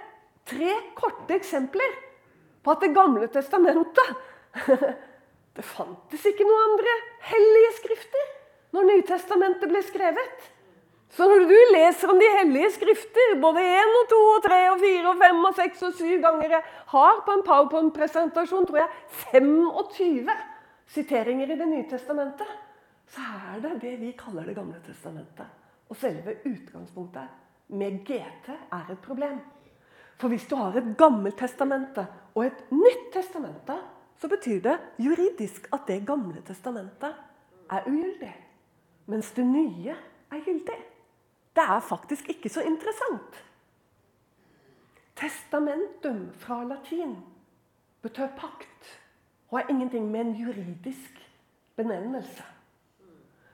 tre 0.47 0.75
korte 0.95 1.35
eksempler 1.35 1.97
på 2.63 2.71
at 2.71 2.85
Det 2.85 2.93
gamle 2.95 3.27
testamentet 3.35 4.13
Det 5.59 5.65
fantes 5.67 6.27
ikke 6.31 6.47
noen 6.47 6.69
andre 6.69 6.93
hellige 7.33 7.73
skrifter 7.81 8.31
når 8.77 8.87
Nytestamentet 8.93 9.71
ble 9.73 9.83
skrevet. 9.83 10.47
Så 11.11 11.25
når 11.25 11.47
du 11.49 11.57
leser 11.73 12.11
om 12.13 12.19
de 12.21 12.29
hellige 12.37 12.71
skrifter, 12.77 13.35
både 13.41 13.65
én 13.65 13.95
og 14.03 14.09
to 14.11 14.19
og 14.35 14.43
tre 14.45 14.59
og 14.71 14.79
fire 14.83 15.09
og 15.09 15.21
fem 15.23 15.45
og 15.49 15.55
seks 15.57 15.83
og 15.89 15.95
syv 15.97 16.21
ganger 16.23 16.57
Jeg 16.59 16.63
har 16.93 17.21
på 17.25 17.35
en 17.35 17.45
powerpoint-presentasjon 17.47 18.67
tror 18.69 18.83
jeg 18.83 18.89
25 19.33 20.37
siteringer 20.95 21.53
i 21.53 21.59
Det 21.59 21.69
nye 21.69 21.87
testamentet 21.91 22.57
så 23.09 23.25
er 23.55 23.61
det 23.65 23.79
det 23.81 23.95
vi 24.01 24.13
kaller 24.13 24.45
Det 24.45 24.57
gamle 24.57 24.81
testamentet. 24.85 25.47
Og 25.89 25.97
selve 25.97 26.35
utgangspunktet 26.45 27.29
med 27.69 28.03
GT 28.05 28.51
er 28.53 28.91
et 28.93 29.01
problem. 29.01 29.41
For 30.19 30.29
hvis 30.29 30.45
du 30.51 30.57
har 30.57 30.77
et 30.77 30.91
gammelt 30.99 31.39
testamente 31.39 32.05
og 32.35 32.45
et 32.45 32.61
nytt 32.71 33.09
testamente, 33.15 33.79
så 34.19 34.29
betyr 34.29 34.61
det 34.61 34.77
juridisk 34.99 35.69
at 35.73 35.87
det 35.89 36.03
gamle 36.07 36.43
testamentet 36.45 37.15
er 37.71 37.87
ugyldig. 37.87 38.35
Mens 39.07 39.31
det 39.33 39.47
nye 39.47 39.97
er 40.31 40.45
gyldig. 40.45 40.79
Det 41.59 41.65
er 41.67 41.81
faktisk 41.81 42.29
ikke 42.31 42.49
så 42.49 42.63
interessant. 42.63 43.39
Testamentum 45.17 46.29
fra 46.39 46.65
latin 46.65 47.17
betød 48.03 48.29
pakt 48.39 49.01
og 49.51 49.59
har 49.59 49.71
ingenting 49.71 50.11
med 50.11 50.21
en 50.21 50.35
juridisk 50.37 51.19
benevnelse. 51.77 52.45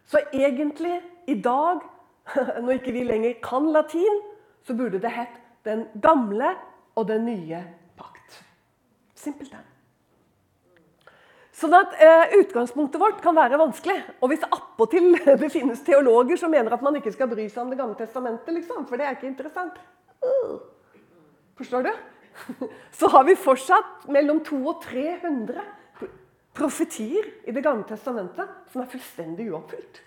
Så 0.04 0.20
egentlig, 0.32 1.00
i 1.26 1.40
dag, 1.40 1.80
når 2.62 2.70
ikke 2.70 2.92
vi 2.92 3.04
lenger 3.04 3.32
kan 3.42 3.72
latin, 3.72 4.20
så 4.62 4.76
burde 4.76 5.00
det 5.00 5.10
hett 5.10 5.40
'Den 5.64 5.86
gamle 6.02 6.54
og 6.94 7.08
den 7.08 7.24
nye 7.24 7.64
pakt'. 8.00 8.44
Simpelthen. 9.14 9.64
Sånn 11.54 11.74
at 11.78 11.92
eh, 12.02 12.32
Utgangspunktet 12.40 12.98
vårt 12.98 13.20
kan 13.22 13.36
være 13.36 13.58
vanskelig. 13.60 14.00
Og 14.20 14.32
hvis 14.32 14.46
appåtil 14.48 15.12
det 15.42 15.50
finnes 15.54 15.84
teologer 15.86 16.40
som 16.40 16.50
mener 16.50 16.74
at 16.74 16.82
man 16.82 16.98
ikke 16.98 17.14
skal 17.14 17.30
bry 17.30 17.46
seg 17.46 17.62
om 17.62 17.70
Det 17.70 17.78
gamle 17.78 17.98
testamentet, 17.98 18.50
liksom, 18.56 18.88
for 18.88 18.98
det 18.98 19.06
er 19.06 19.18
ikke 19.18 19.30
interessant 19.30 19.78
uh, 20.24 20.58
Forstår 21.54 21.86
du? 21.86 21.92
Så 22.98 23.10
har 23.12 23.26
vi 23.28 23.38
fortsatt 23.38 24.08
mellom 24.10 24.42
200 24.42 24.72
og 24.72 24.82
300 24.82 25.66
profetier 26.54 27.30
i 27.46 27.54
Det 27.54 27.62
gamle 27.62 27.86
testamentet 27.86 28.50
som 28.72 28.82
er 28.82 28.90
fullstendig 28.90 29.46
uoppfylt. 29.52 30.02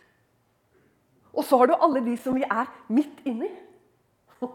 Og 1.38 1.46
så 1.46 1.60
har 1.62 1.70
du 1.70 1.76
alle 1.78 2.02
de 2.04 2.16
som 2.20 2.36
vi 2.36 2.44
er 2.44 2.68
midt 2.92 3.24
inni. 3.30 3.50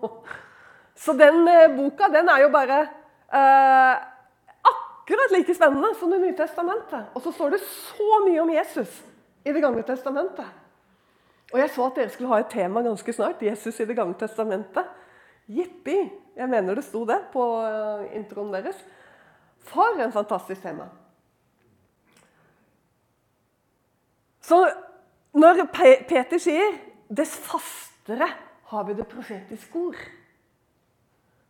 Så 1.02 1.14
den 1.16 1.46
eh, 1.49 1.70
boka 1.72 2.11
den 2.12 2.28
er 2.28 2.44
jo 2.44 2.50
bare 2.52 2.78
eh, 3.32 4.08
akkurat 5.02 5.30
like 5.30 5.54
spennende 5.54 5.94
som 5.99 6.11
Det 6.11 6.18
nye 6.18 6.37
testamentet. 6.37 7.11
Og 7.14 7.23
så 7.23 7.32
står 7.32 7.50
det 7.50 7.61
så 7.61 8.25
mye 8.26 8.40
om 8.40 8.50
Jesus 8.50 9.02
i 9.44 9.52
Det 9.52 9.62
gamle 9.62 9.82
testamentet. 9.82 10.47
Og 11.52 11.59
jeg 11.59 11.71
så 11.71 11.87
at 11.87 11.97
dere 11.97 12.11
skulle 12.11 12.30
ha 12.32 12.40
et 12.40 12.50
tema 12.50 12.82
ganske 12.82 13.12
snart. 13.12 13.42
Jesus 13.42 13.80
i 13.80 13.85
Det 13.85 13.97
gamle 13.97 14.14
testamentet. 14.14 14.87
Jippi! 15.49 16.11
Jeg 16.37 16.49
mener 16.49 16.75
det 16.75 16.85
sto 16.85 17.04
det 17.04 17.18
på 17.32 17.42
eh, 17.66 18.16
introen 18.16 18.52
deres. 18.54 18.78
For 19.59 20.00
en 20.00 20.12
fantastisk 20.12 20.62
tema. 20.62 20.88
Så 24.40 24.71
når 25.35 25.66
Peter 26.09 26.38
sier 26.38 26.78
'dess 27.09 27.37
fastere 27.37 28.28
har 28.64 28.85
vi 28.85 28.94
det 28.94 29.06
profetiske 29.06 29.78
ord', 29.78 30.09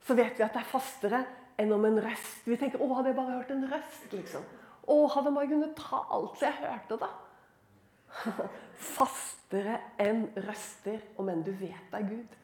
så 0.02 0.14
vet 0.14 0.38
vi 0.38 0.42
at 0.42 0.52
det 0.52 0.60
er 0.60 0.70
fastere 0.72 1.24
enn 1.58 1.72
om 1.72 1.84
en 1.84 2.00
røst. 2.04 2.46
Vi 2.46 2.56
tenker 2.56 2.78
'Å, 2.78 2.94
hadde 2.96 3.08
jeg 3.08 3.16
bare 3.16 3.36
hørt 3.38 3.50
en 3.50 3.68
røst', 3.68 4.12
liksom. 4.12 4.42
'Å, 4.88 5.08
hadde 5.14 5.28
jeg 5.28 5.34
bare 5.34 5.48
kunnet 5.48 5.76
talt 5.76 6.38
så 6.38 6.46
jeg 6.46 6.60
hørte 6.62 6.98
det'. 7.04 7.18
fastere 9.52 9.78
enn 10.00 10.26
røster, 10.46 11.00
om 11.20 11.28
enn 11.28 11.44
du 11.44 11.52
vet 11.52 11.90
det 11.90 12.00
er 12.00 12.08
Gud. 12.08 12.38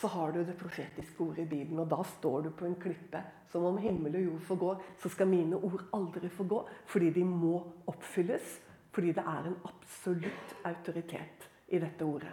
Så 0.00 0.08
har 0.08 0.32
du 0.32 0.40
det 0.44 0.56
profetiske 0.56 1.22
ordet 1.22 1.44
i 1.44 1.50
Bibelen, 1.50 1.82
og 1.82 1.90
da 1.90 2.00
står 2.06 2.46
du 2.46 2.50
på 2.56 2.64
en 2.64 2.78
klippe. 2.80 3.20
Som 3.50 3.66
om 3.66 3.78
himmel 3.82 4.14
og 4.16 4.22
jord 4.22 4.42
forgår, 4.46 4.82
så 5.02 5.10
skal 5.10 5.28
mine 5.28 5.58
ord 5.58 5.82
aldri 5.92 6.30
forgå, 6.30 6.62
fordi 6.86 7.10
de 7.18 7.24
må 7.26 7.58
oppfylles. 7.90 8.60
Fordi 8.94 9.12
det 9.14 9.24
er 9.26 9.46
en 9.46 9.58
absolutt 9.66 10.54
autoritet 10.64 11.48
i 11.68 11.78
dette 11.82 12.06
ordet. 12.06 12.32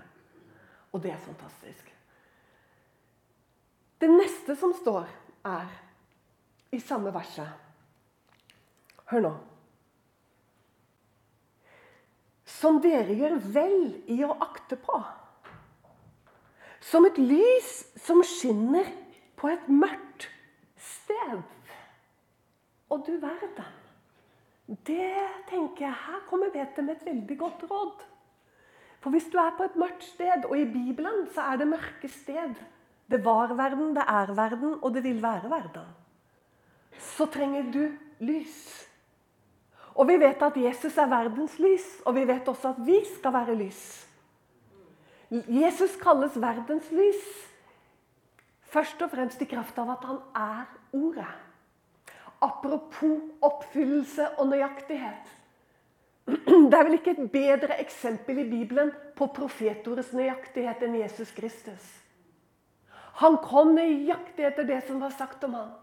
Og 0.94 1.02
det 1.04 1.12
er 1.12 1.22
fantastisk. 1.22 1.92
Det 3.98 4.10
neste 4.14 4.56
som 4.56 4.74
står, 4.78 5.10
er 5.48 5.72
i 6.76 6.80
samme 6.84 7.14
verset 7.16 7.64
Hør 9.08 9.24
nå. 9.24 9.30
Som 12.58 12.82
dere 12.84 13.16
gjør 13.16 13.38
vel 13.54 13.78
i 14.12 14.18
å 14.28 14.34
akte 14.44 14.76
på. 14.82 14.98
Som 16.84 17.08
et 17.08 17.20
lys 17.22 17.70
som 18.04 18.20
skinner 18.28 18.90
på 19.40 19.48
et 19.54 19.70
mørkt 19.72 20.28
sted. 20.76 21.40
Og 22.92 23.08
du 23.08 23.14
verden. 23.24 23.72
Det 24.68 25.16
tenker 25.48 25.86
jeg, 25.86 25.96
Her 25.96 26.24
kommer 26.28 26.52
Peter 26.52 26.84
med 26.84 26.98
et 26.98 27.08
veldig 27.08 27.38
godt 27.40 27.64
råd. 27.72 28.04
For 29.00 29.16
hvis 29.16 29.30
du 29.32 29.38
er 29.40 29.56
på 29.56 29.64
et 29.64 29.80
mørkt 29.80 30.04
sted, 30.04 30.44
og 30.50 30.58
i 30.60 30.68
Bibelen 30.68 31.30
så 31.32 31.48
er 31.54 31.62
det 31.62 31.72
mørke 31.72 32.12
sted 32.12 32.60
Det 33.08 33.24
var 33.26 33.54
verden, 33.56 33.96
det 33.96 34.04
er 34.08 34.34
verden, 34.36 34.76
og 34.82 34.94
det 34.94 35.04
vil 35.04 35.22
være 35.24 35.50
verden. 35.50 35.88
Så 37.00 37.26
trenger 37.26 37.72
du 37.72 37.84
lys. 38.20 38.88
Og 39.96 40.08
vi 40.08 40.18
vet 40.22 40.42
at 40.44 40.58
Jesus 40.58 40.98
er 40.98 41.10
verdens 41.10 41.58
lys, 41.60 41.86
og 42.06 42.16
vi 42.16 42.28
vet 42.28 42.48
også 42.48 42.74
at 42.76 42.82
vi 42.86 43.00
skal 43.16 43.34
være 43.34 43.56
lys. 43.56 44.08
Jesus 45.32 45.96
kalles 46.00 46.36
verdens 46.42 46.92
lys 46.92 47.24
først 48.72 49.02
og 49.02 49.12
fremst 49.12 49.42
i 49.42 49.48
kraft 49.50 49.78
av 49.80 49.96
at 49.96 50.06
han 50.08 50.20
er 50.36 50.66
Ordet. 50.96 51.28
Apropos 52.42 53.20
oppfyllelse 53.44 54.30
og 54.40 54.48
nøyaktighet. 54.48 55.34
Det 56.72 56.78
er 56.78 56.84
vel 56.86 56.96
ikke 57.00 57.16
et 57.18 57.32
bedre 57.32 57.80
eksempel 57.82 58.40
i 58.40 58.50
Bibelen 58.50 58.92
på 59.18 59.28
profetordets 59.36 60.14
nøyaktighet 60.16 60.86
enn 60.86 60.96
Jesus 61.02 61.34
Kristus. 61.36 61.84
Han 63.18 63.40
kom 63.42 63.74
nøyaktig 63.74 64.46
etter 64.46 64.68
det 64.68 64.84
som 64.88 65.00
var 65.02 65.14
sagt 65.18 65.44
om 65.48 65.56
ham. 65.58 65.74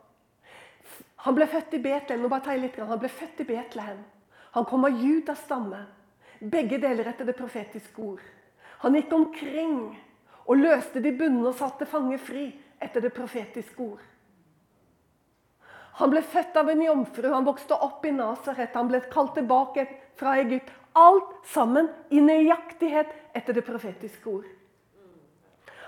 Han 1.24 1.34
ble 1.34 1.48
født 1.50 1.74
i 1.74 1.82
Betlehem. 1.82 2.22
Nå 2.22 2.30
bare 2.30 2.44
tar 2.44 2.54
jeg 2.54 2.66
litt, 2.66 2.78
han 2.78 3.00
ble 3.00 3.10
født 3.10 3.42
i 3.42 3.48
Betlehem. 3.48 4.02
Han 4.54 4.66
kom 4.70 4.86
av 4.86 5.02
Judas 5.02 5.42
stamme. 5.42 5.80
Begge 6.38 6.78
deler 6.78 7.08
etter 7.10 7.26
det 7.26 7.34
profetiske 7.38 8.02
ord. 8.02 8.22
Han 8.84 8.94
gikk 8.94 9.12
omkring 9.16 9.78
og 10.44 10.60
løste 10.60 11.00
de 11.02 11.14
bundne 11.16 11.48
og 11.48 11.56
satte 11.58 11.88
fanger 11.88 12.20
fri 12.20 12.48
etter 12.82 13.02
det 13.02 13.14
profetiske 13.16 13.82
ord. 13.82 14.02
Han 15.98 16.10
ble 16.10 16.22
født 16.26 16.56
av 16.58 16.70
en 16.70 16.82
jomfru, 16.82 17.28
han 17.30 17.46
vokste 17.46 17.76
opp 17.86 18.04
i 18.04 18.12
Nasaret, 18.14 18.74
han 18.74 18.90
ble 18.90 19.00
kalt 19.12 19.36
tilbake 19.38 19.86
fra 20.18 20.36
Egypt. 20.42 20.70
Alt 20.94 21.30
sammen 21.50 21.88
i 22.10 22.20
nøyaktighet 22.22 23.10
etter 23.34 23.56
det 23.56 23.64
profetiske 23.66 24.30
ord. 24.30 24.46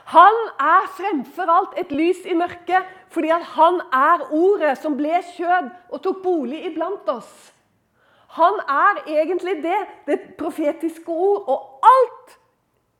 Han 0.06 0.36
er 0.62 0.86
fremfor 0.94 1.50
alt 1.50 1.74
et 1.80 1.90
lys 1.90 2.22
i 2.30 2.34
mørket 2.38 2.86
fordi 3.10 3.32
han 3.56 3.80
er 3.94 4.22
ordet 4.34 4.76
som 4.78 4.94
ble 4.98 5.18
kjød 5.32 5.70
og 5.90 6.02
tok 6.04 6.22
bolig 6.22 6.60
iblant 6.68 7.08
oss. 7.10 7.32
Han 8.36 8.60
er 8.68 9.00
egentlig 9.08 9.56
det, 9.64 9.78
det 10.06 10.18
profetiske 10.38 11.10
ord. 11.10 11.48
Og 11.48 11.88
alt 11.90 12.36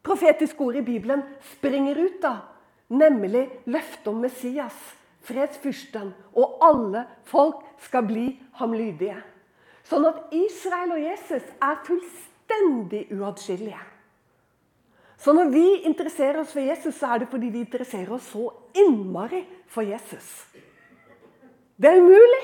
profetiske 0.07 0.61
ord 0.61 0.81
i 0.81 0.85
Bibelen 0.87 1.23
springer 1.53 1.99
ut 2.01 2.25
av, 2.27 2.43
nemlig 2.89 3.45
løftet 3.67 4.11
om 4.11 4.23
Messias, 4.23 4.77
fredsfyrsten, 5.27 6.15
og 6.35 6.59
alle 6.65 7.05
folk 7.27 7.63
skal 7.87 8.07
bli 8.07 8.29
ham 8.59 8.75
lydige. 8.75 9.19
Sånn 9.87 10.07
at 10.09 10.33
Israel 10.35 10.97
og 10.97 11.03
Jesus 11.03 11.45
er 11.63 11.83
fullstendig 11.87 13.07
uatskillelige. 13.15 13.83
Så 15.19 15.33
når 15.33 15.51
vi 15.53 15.65
interesserer 15.89 16.41
oss 16.41 16.53
for 16.53 16.61
Jesus, 16.61 16.95
så 16.99 17.15
er 17.15 17.23
det 17.23 17.31
fordi 17.33 17.49
vi 17.53 17.65
interesserer 17.65 18.13
oss 18.13 18.29
så 18.33 18.51
innmari 18.77 19.43
for 19.73 19.87
Jesus. 19.87 20.47
Det 21.77 21.91
er 21.91 22.01
umulig 22.01 22.43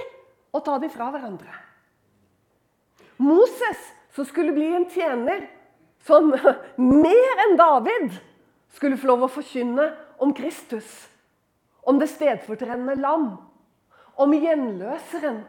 å 0.53 0.61
ta 0.65 0.79
dem 0.81 0.93
fra 0.93 1.11
hverandre. 1.13 1.53
Moses, 3.23 3.81
som 4.13 4.27
skulle 4.29 4.55
bli 4.57 4.73
en 4.75 4.89
tjener 4.93 5.47
som 6.07 6.33
mer 7.05 7.45
enn 7.47 7.57
David 7.61 8.19
skulle 8.77 8.99
få 8.99 9.13
lov 9.13 9.27
å 9.27 9.33
forkynne 9.33 9.91
om 10.23 10.33
Kristus, 10.37 10.89
om 11.83 11.99
det 12.01 12.11
stedfortredende 12.13 12.97
lam, 13.01 13.35
om 14.21 14.35
gjenløseren 14.37 15.43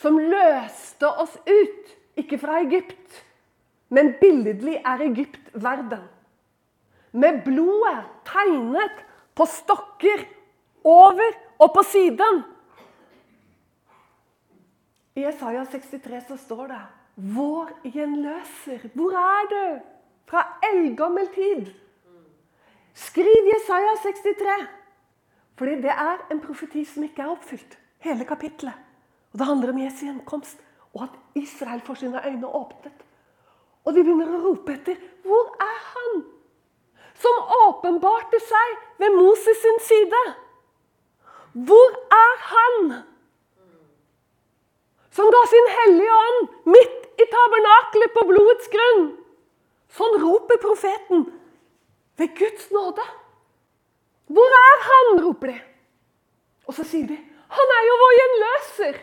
som 0.00 0.18
løste 0.20 1.08
oss 1.20 1.34
ut, 1.46 1.92
ikke 2.20 2.38
fra 2.40 2.60
Egypt, 2.64 3.20
men 3.90 4.14
billedlig 4.20 4.78
er 4.86 5.04
Egypt 5.04 5.52
verden. 5.52 6.02
Med 7.12 7.42
blodet 7.44 8.04
tegnet 8.24 9.04
på 9.34 9.46
stokker 9.46 10.24
over 10.84 11.36
og 11.58 11.72
på 11.74 11.82
siden. 11.82 12.42
I 15.16 15.26
Isaiah 15.28 15.66
63 15.66 16.26
så 16.28 16.36
står 16.36 16.66
det 16.66 16.82
'Vår 17.16 17.70
gjenløser'. 17.84 18.88
Hvor 18.94 19.12
er 19.12 19.44
du? 19.50 19.80
Fra 20.26 20.58
eldgammel 20.72 21.26
tid. 21.34 21.66
Skriv 22.94 23.42
Jesaja 23.54 23.94
63. 24.02 24.66
Fordi 25.56 25.74
det 25.82 25.90
er 25.90 26.26
en 26.30 26.40
profeti 26.40 26.84
som 26.84 27.02
ikke 27.02 27.22
er 27.22 27.32
oppfylt. 27.34 27.78
Hele 27.98 28.24
kapittelet. 28.24 28.74
Og 29.32 29.38
Det 29.38 29.46
handler 29.46 29.70
om 29.70 29.78
Jesu 29.78 30.06
gjenkomst, 30.06 30.58
og 30.94 31.02
at 31.02 31.10
Israel 31.34 31.80
får 31.80 31.94
sine 31.94 32.26
øyne 32.26 32.46
åpnet. 32.46 33.04
Og 33.84 33.94
de 33.94 34.04
begynner 34.04 34.28
å 34.28 34.42
rope 34.48 34.72
etter 34.72 34.96
Hvor 35.22 35.56
er 35.60 35.78
han? 35.92 36.24
Som 37.20 37.52
åpenbarte 37.68 38.40
seg 38.44 38.76
ved 39.02 39.16
Moses 39.18 39.60
sin 39.60 39.80
side. 39.84 40.22
Hvor 41.52 41.96
er 42.16 42.36
han? 42.52 42.92
Som 45.10 45.30
ga 45.34 45.40
sin 45.50 45.70
hellige 45.76 46.16
ånd 46.16 46.52
midt 46.70 47.08
i 47.20 47.26
tabernaklet 47.28 48.14
på 48.14 48.26
blodets 48.28 48.70
grunn. 48.72 49.02
Sånn 49.90 50.20
roper 50.22 50.60
profeten 50.62 51.26
ved 52.20 52.36
Guds 52.38 52.70
nåde. 52.70 53.04
Hvor 54.30 54.56
er 54.60 54.84
han? 54.86 55.12
roper 55.24 55.50
de. 55.50 55.56
Og 56.70 56.76
så 56.76 56.84
sier 56.86 57.08
de, 57.10 57.16
han 57.50 57.72
er 57.76 57.86
jo 57.88 57.96
vår 58.00 58.12
gjenløser. 58.16 59.00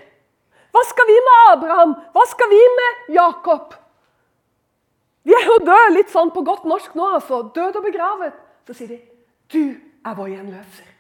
Hva 0.72 0.84
skal 0.88 1.10
vi 1.10 1.18
med 1.26 1.50
Abraham? 1.52 1.94
Hva 2.16 2.24
skal 2.32 2.50
vi 2.54 2.62
med 2.78 3.12
Jakob? 3.18 3.76
Vi 5.28 5.36
er 5.36 5.44
jo 5.44 5.58
døde, 5.60 5.90
litt 5.92 6.12
sånn 6.14 6.32
på 6.32 6.44
godt 6.48 6.64
norsk 6.70 6.94
nå, 6.96 7.10
altså. 7.18 7.42
Død 7.56 7.82
og 7.82 7.84
begravet. 7.84 8.36
Så 8.68 8.76
sier 8.78 8.94
de, 8.94 9.00
'Du 9.52 9.76
er 10.06 10.16
vår 10.16 10.30
gjenløser'. 10.32 10.94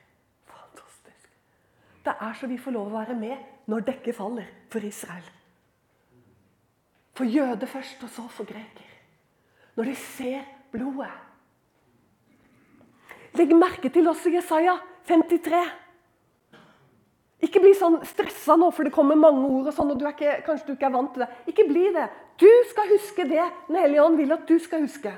Fantastisk. 0.51 1.29
Det 2.03 2.15
er 2.19 2.33
så 2.33 2.47
vi 2.47 2.57
får 2.57 2.71
lov 2.71 2.87
å 2.87 2.97
være 2.99 3.15
med 3.15 3.37
når 3.67 3.85
dekket 3.87 4.15
faller 4.15 4.47
for 4.69 4.83
Israel. 4.83 5.23
For 7.15 7.23
jøde 7.23 7.67
først, 7.67 8.03
og 8.03 8.09
så 8.09 8.27
for 8.27 8.43
greker. 8.43 8.91
Når 9.75 9.83
de 9.83 9.95
ser 9.95 10.43
blodet. 10.71 11.11
Legg 13.33 13.55
merke 13.55 13.89
til 13.89 14.07
også 14.07 14.29
Jesaja 14.33 14.77
53. 15.07 15.86
Ikke 17.45 17.61
bli 17.61 17.73
sånn 17.77 17.99
stressa 18.07 18.55
nå, 18.57 18.71
for 18.73 18.87
det 18.87 18.93
kommer 18.95 19.17
mange 19.19 19.45
ord, 19.45 19.67
og 19.69 19.75
sånn, 19.75 19.91
og 19.93 19.99
du 20.01 20.07
ikke, 20.09 20.39
kanskje 20.45 20.71
du 20.71 20.73
ikke 20.73 20.87
er 20.89 20.95
vant 20.95 21.11
til 21.13 21.21
det. 21.21 21.29
Ikke 21.51 21.67
bli 21.69 21.85
det. 21.93 22.07
Du 22.41 22.49
skal 22.69 22.89
huske 22.89 23.25
det 23.29 23.43
Den 23.67 23.77
hellige 23.77 24.03
ånd 24.03 24.17
vil 24.17 24.33
at 24.33 24.45
du 24.49 24.57
skal 24.61 24.81
huske. 24.85 25.13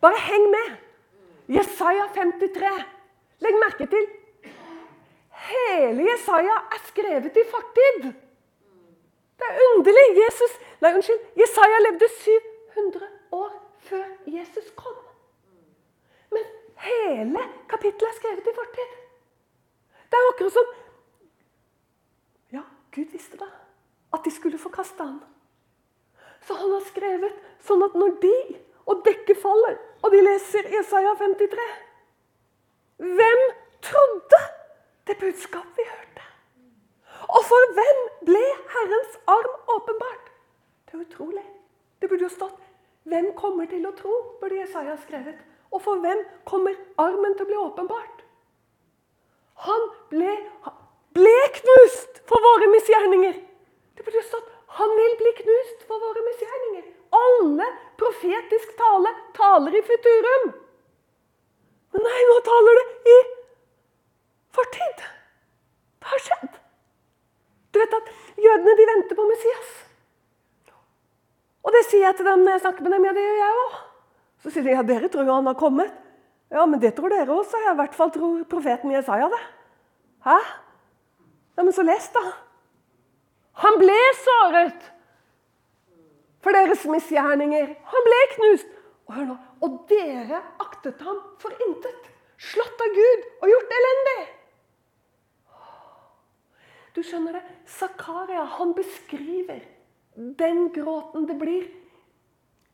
Bare 0.00 0.20
heng 0.28 0.46
med. 0.52 0.76
Jesaja 1.58 2.08
53. 2.14 2.72
Legg 3.44 3.58
merke 3.60 3.86
til 3.90 4.06
Hele 5.46 6.06
Jesaja 6.08 6.54
er 6.72 6.80
skrevet 6.88 7.36
i 7.36 7.44
fortid. 7.50 8.06
Det 9.36 9.50
er 9.50 9.60
underlig. 9.74 10.06
Jesus, 10.18 10.54
nei, 10.80 10.94
unnskyld, 10.96 11.26
Jesaja 11.38 11.82
levde 11.84 12.08
700 12.14 13.10
år 13.36 13.52
før 13.88 14.06
Jesus 14.32 14.72
kom. 14.78 14.96
Men 16.32 16.48
hele 16.88 17.44
kapittelet 17.70 18.08
er 18.10 18.18
skrevet 18.18 18.48
i 18.48 18.56
fortid. 18.56 18.96
Det 20.06 20.18
er 20.18 20.30
akkurat 20.32 20.56
som 20.56 20.72
Gud 22.92 23.12
visste 23.12 23.38
det. 23.40 23.50
At 24.14 24.24
de 24.24 24.30
skulle 24.30 24.58
forkaste 24.58 25.02
ham. 25.02 25.20
Så 26.46 26.54
han 26.54 26.70
har 26.70 26.84
skrevet 26.86 27.40
sånn 27.66 27.82
at 27.86 27.96
når 27.98 28.18
de 28.22 28.36
og 28.86 29.02
dekket 29.06 29.40
faller, 29.42 29.78
og 30.02 30.12
de 30.14 30.20
leser 30.22 30.68
Isaiah 30.70 31.16
53 31.18 31.64
Hvem 33.02 33.40
trodde 33.82 34.38
det 35.06 35.16
budskapet 35.18 35.80
vi 35.80 35.88
hørte? 35.88 36.22
Og 37.34 37.42
for 37.48 37.72
hvem 37.74 37.98
ble 38.28 38.44
Herrens 38.74 39.18
arm 39.26 39.74
åpenbart? 39.74 40.30
Det 40.86 40.94
er 40.94 41.02
utrolig. 41.02 41.44
Det 42.00 42.08
burde 42.08 42.28
jo 42.28 42.28
stått 42.28 42.62
'Hvem 43.06 43.34
kommer 43.34 43.66
til 43.66 43.86
å 43.86 43.94
tro?' 43.94 44.38
burde 44.40 44.58
Jesaja 44.60 44.96
skrevet. 44.96 45.38
Og 45.70 45.82
for 45.82 46.00
hvem 46.02 46.24
kommer 46.44 46.74
armen 46.98 47.34
til 47.34 47.46
å 47.46 47.50
bli 47.50 47.56
åpenbart? 47.56 48.22
Han 49.66 49.90
ble 50.10 50.32
ble 51.16 51.38
knust 51.60 52.20
for 52.28 52.46
våre 52.48 52.68
misgjerninger. 52.74 53.40
Det 53.96 54.04
betyr 54.04 54.22
at 54.22 54.30
stått 54.30 54.52
'Han 54.76 54.90
vil 55.00 55.16
bli 55.22 55.32
knust 55.42 55.86
for 55.88 55.98
våre 56.04 56.22
misgjerninger'. 56.28 56.92
Alle 57.24 57.66
profetisk 57.96 58.76
tale 58.76 59.10
taler 59.34 59.76
i 59.78 59.82
futurum. 59.82 60.46
Men 61.92 62.02
nei, 62.02 62.20
nå 62.28 62.36
taler 62.44 62.78
det 62.78 62.86
i 63.14 63.16
fortid. 64.58 64.98
Det 66.00 66.06
har 66.12 66.22
skjedd. 66.26 66.58
Du 67.72 67.78
vet 67.78 67.94
at 67.94 68.10
jødene 68.40 68.76
de 68.76 68.86
venter 68.92 69.18
på 69.18 69.28
Messias. 69.28 69.70
Og 71.66 71.72
det 71.72 71.82
sier 71.88 72.06
jeg 72.06 72.16
til 72.16 72.28
dem 72.28 72.44
når 72.44 72.56
jeg 72.56 72.60
snakker 72.60 72.82
med 72.82 72.92
dem. 72.92 73.04
Ja, 73.04 73.12
det 73.16 73.24
gjør 73.24 73.40
jeg 73.42 73.62
òg. 73.62 73.72
Så 74.42 74.50
sier 74.50 74.66
de 74.66 74.76
ja, 74.76 74.82
dere 74.86 75.08
tror 75.08 75.24
jo 75.26 75.38
han 75.38 75.46
har 75.50 75.58
kommet. 75.58 75.90
Ja, 76.52 76.66
men 76.66 76.80
det 76.80 76.94
tror 76.94 77.10
dere 77.10 77.34
også. 77.34 77.58
I 77.58 77.74
hvert 77.80 77.94
fall 77.94 78.12
tror 78.14 78.44
profeten 78.50 78.94
Jesaja 78.94 79.26
det. 79.32 79.42
Hæ? 80.26 80.36
Ja, 81.56 81.64
men 81.64 81.72
så 81.72 81.84
les, 81.86 82.08
da. 82.12 82.24
Han 83.64 83.78
ble 83.80 83.96
såret 84.20 84.90
for 86.44 86.56
deres 86.56 86.84
misgjerninger. 86.90 87.72
Han 87.92 88.08
ble 88.08 88.20
knust. 88.36 88.72
Og 89.06 89.14
hør 89.14 89.28
nå, 89.30 89.36
og 89.62 89.76
dere 89.90 90.42
aktet 90.62 91.00
ham 91.06 91.20
for 91.40 91.54
intet. 91.66 92.10
Slått 92.36 92.82
av 92.84 92.96
Gud 92.96 93.28
og 93.40 93.52
gjort 93.52 93.76
elendig. 93.78 94.18
Du 96.96 97.02
skjønner 97.04 97.38
det? 97.38 97.42
Zakaria 97.68 98.44
han 98.56 98.72
beskriver 98.76 99.60
den 100.16 100.68
gråten 100.72 101.26
det 101.28 101.36
blir 101.36 101.66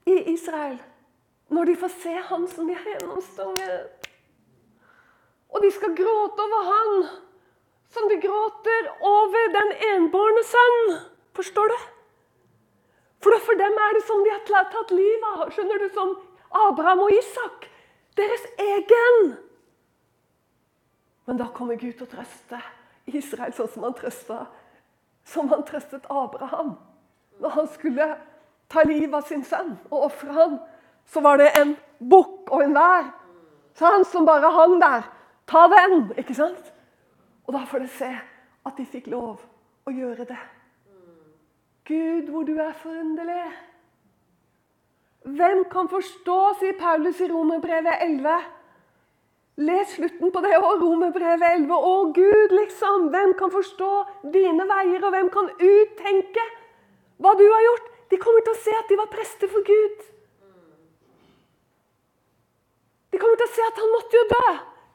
i 0.07 0.16
Israel 0.33 0.79
når 1.53 1.68
de 1.68 1.75
får 1.83 1.92
se 2.01 2.12
han 2.29 2.47
som 2.49 2.68
de 2.68 2.77
har 2.79 2.87
gjennomstunget. 2.95 4.07
Og 5.53 5.64
de 5.64 5.71
skal 5.75 5.97
gråte 5.99 6.47
over 6.47 6.68
han 6.71 6.92
som 7.92 8.09
de 8.09 8.18
gråter 8.22 8.88
over 9.00 9.50
den 9.57 9.72
enbårne 9.92 10.44
sønn. 10.48 10.94
Forstår 11.37 11.72
du? 11.72 11.78
For 13.22 13.38
for 13.46 13.59
dem 13.59 13.78
er 13.78 13.94
det 13.94 14.05
som 14.09 14.24
de 14.24 14.33
har 14.33 14.42
tatt 14.48 14.90
livet 14.90 15.28
av. 15.37 15.50
Skjønner 15.55 15.78
du? 15.78 15.88
Som 15.94 16.16
Abraham 16.50 17.05
og 17.07 17.12
Isak. 17.14 17.68
Deres 18.16 18.44
egen. 18.59 19.37
Men 21.26 21.38
da 21.38 21.46
kommer 21.55 21.78
Gud 21.81 21.94
til 21.94 22.09
å 22.09 22.11
trøste 22.11 22.59
Israel 23.07 23.55
sånn 23.57 23.70
som 23.70 23.87
han 23.87 23.96
trøsta 23.96 24.42
som 25.24 25.48
han 25.48 25.62
trøstet 25.62 26.07
Abraham. 26.11 26.76
Når 27.38 27.48
han 27.48 27.68
skulle 27.70 28.09
ta 28.72 28.83
livet 28.87 29.14
av 29.14 29.26
sin 29.28 29.44
sønn 29.44 29.76
og 29.90 30.09
ofre 30.09 30.35
ham, 30.35 30.59
så 31.07 31.22
var 31.22 31.38
det 31.38 31.52
en 31.59 31.76
bukk 31.98 32.50
og 32.50 32.64
en 32.64 32.74
vær. 32.74 33.11
Så 33.78 33.87
han 33.87 34.05
som 34.05 34.26
bare 34.26 34.50
hang 34.52 34.78
der. 34.81 35.07
Ta 35.46 35.66
den! 35.70 36.12
Ikke 36.18 36.35
sant? 36.35 36.72
Og 37.46 37.55
da 37.57 37.64
får 37.66 37.85
dere 37.85 37.96
se 37.96 38.11
at 38.66 38.78
de 38.78 38.87
fikk 38.87 39.11
lov 39.12 39.42
å 39.87 39.94
gjøre 39.94 40.26
det. 40.28 40.40
Gud, 41.88 42.31
hvor 42.31 42.46
du 42.46 42.55
er 42.62 42.74
forunderlig. 42.78 43.44
Hvem 45.22 45.64
kan 45.70 45.88
forstå, 45.90 46.38
sier 46.61 46.76
Paulus 46.78 47.20
i 47.22 47.31
Romerbrevet 47.31 48.05
11. 48.07 48.37
Les 49.62 49.90
slutten 49.96 50.33
på 50.33 50.42
det 50.42 50.55
og 50.59 50.81
Romerbrevet 50.83 51.59
11. 51.59 51.74
Å, 51.74 51.94
Gud, 52.16 52.55
liksom! 52.57 53.11
Hvem 53.14 53.35
kan 53.38 53.52
forstå 53.52 53.90
dine 54.35 54.66
veier, 54.70 55.02
og 55.02 55.12
hvem 55.14 55.31
kan 55.35 55.50
uttenke 55.59 56.46
hva 57.22 57.35
du 57.38 57.44
har 57.46 57.66
gjort? 57.68 57.90
De 58.11 58.18
kommer 58.22 58.44
til 58.44 58.55
å 58.55 58.62
se 58.62 58.74
at 58.76 58.88
de 58.90 58.98
var 58.98 59.11
prester 59.12 59.50
for 59.50 59.66
Gud. 59.66 60.09
De 63.12 63.20
kommer 63.20 63.38
til 63.38 63.48
å 63.48 63.55
se 63.55 63.66
at 63.66 63.78
han 63.83 63.92
måtte 63.92 64.18
jo 64.18 64.24
dø. 64.33 64.46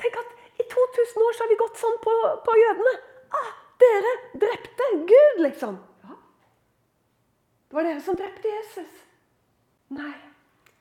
Tenk 0.01 0.19
at 0.23 0.36
i 0.57 0.63
2000 0.63 1.23
år 1.25 1.35
så 1.35 1.43
har 1.43 1.51
vi 1.51 1.59
gått 1.59 1.81
sånn 1.81 1.99
på, 2.03 2.13
på 2.45 2.55
jødene. 2.57 2.93
Ah, 3.37 3.51
dere 3.81 4.13
drepte 4.41 4.89
Gud, 5.11 5.43
liksom. 5.45 5.77
Ja. 6.03 6.17
Det 7.67 7.77
var 7.77 7.87
dere 7.89 8.01
som 8.01 8.17
drepte 8.17 8.51
Jesus. 8.51 9.03
Nei, 9.93 10.15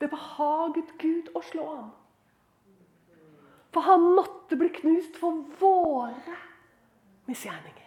det 0.01 0.11
behaget 0.13 0.97
Gud 1.03 1.31
å 1.37 1.45
slå 1.45 1.67
ham. 1.75 1.91
For 3.77 3.85
han 3.85 4.07
måtte 4.17 4.57
bli 4.57 4.71
knust 4.73 5.19
for 5.21 5.43
våre 5.61 6.39
misgjerninger. 7.29 7.83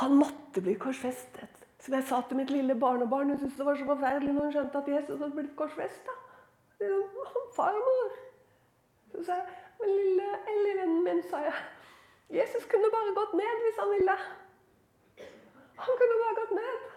Han 0.00 0.16
måtte 0.18 0.62
bli 0.64 0.74
korsfestet. 0.80 1.66
Som 1.80 1.94
jeg 1.96 2.04
sa 2.08 2.18
til 2.26 2.40
mitt 2.40 2.50
lille 2.52 2.74
barnebarn, 2.74 3.30
hun 3.30 3.38
syntes 3.38 3.56
det 3.56 3.66
var 3.66 3.78
så 3.78 3.86
forferdelig 3.88 4.34
når 4.34 4.48
hun 4.48 4.52
skjønte 4.56 4.82
at 4.82 4.90
Jesus 4.90 5.20
hadde 5.22 5.36
blitt 5.36 5.54
korsfesta. 5.56 6.16
Farmor. 7.56 8.12
Så 9.12 9.24
sa 9.24 9.38
jeg, 9.38 9.54
men 9.80 9.96
lille 9.96 10.28
Ellie-vennen 10.52 11.02
min, 11.04 11.22
sa 11.30 11.42
jeg. 11.46 11.58
Jesus 12.30 12.66
kunne 12.70 12.90
bare 12.94 13.14
gått 13.16 13.34
ned 13.40 13.64
hvis 13.64 13.80
han 13.82 13.90
ville. 13.96 14.16
Han 15.84 16.00
kunne 16.00 16.20
bare 16.22 16.38
gått 16.40 16.54
ned. 16.60 16.88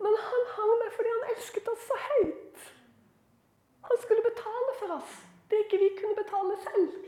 Men 0.00 0.16
han 0.26 0.46
hang 0.56 0.74
der 0.82 0.94
fordi 0.96 1.14
han 1.14 1.26
elsket 1.32 1.68
oss 1.72 1.88
så 1.88 1.98
høyt. 2.08 2.70
Han 3.88 4.02
skulle 4.04 4.28
betale 4.30 4.76
for 4.80 4.96
oss 5.00 5.18
det 5.50 5.64
ikke 5.64 5.78
vi 5.82 5.88
kunne 5.98 6.14
betale 6.14 6.56
selv. 6.62 7.06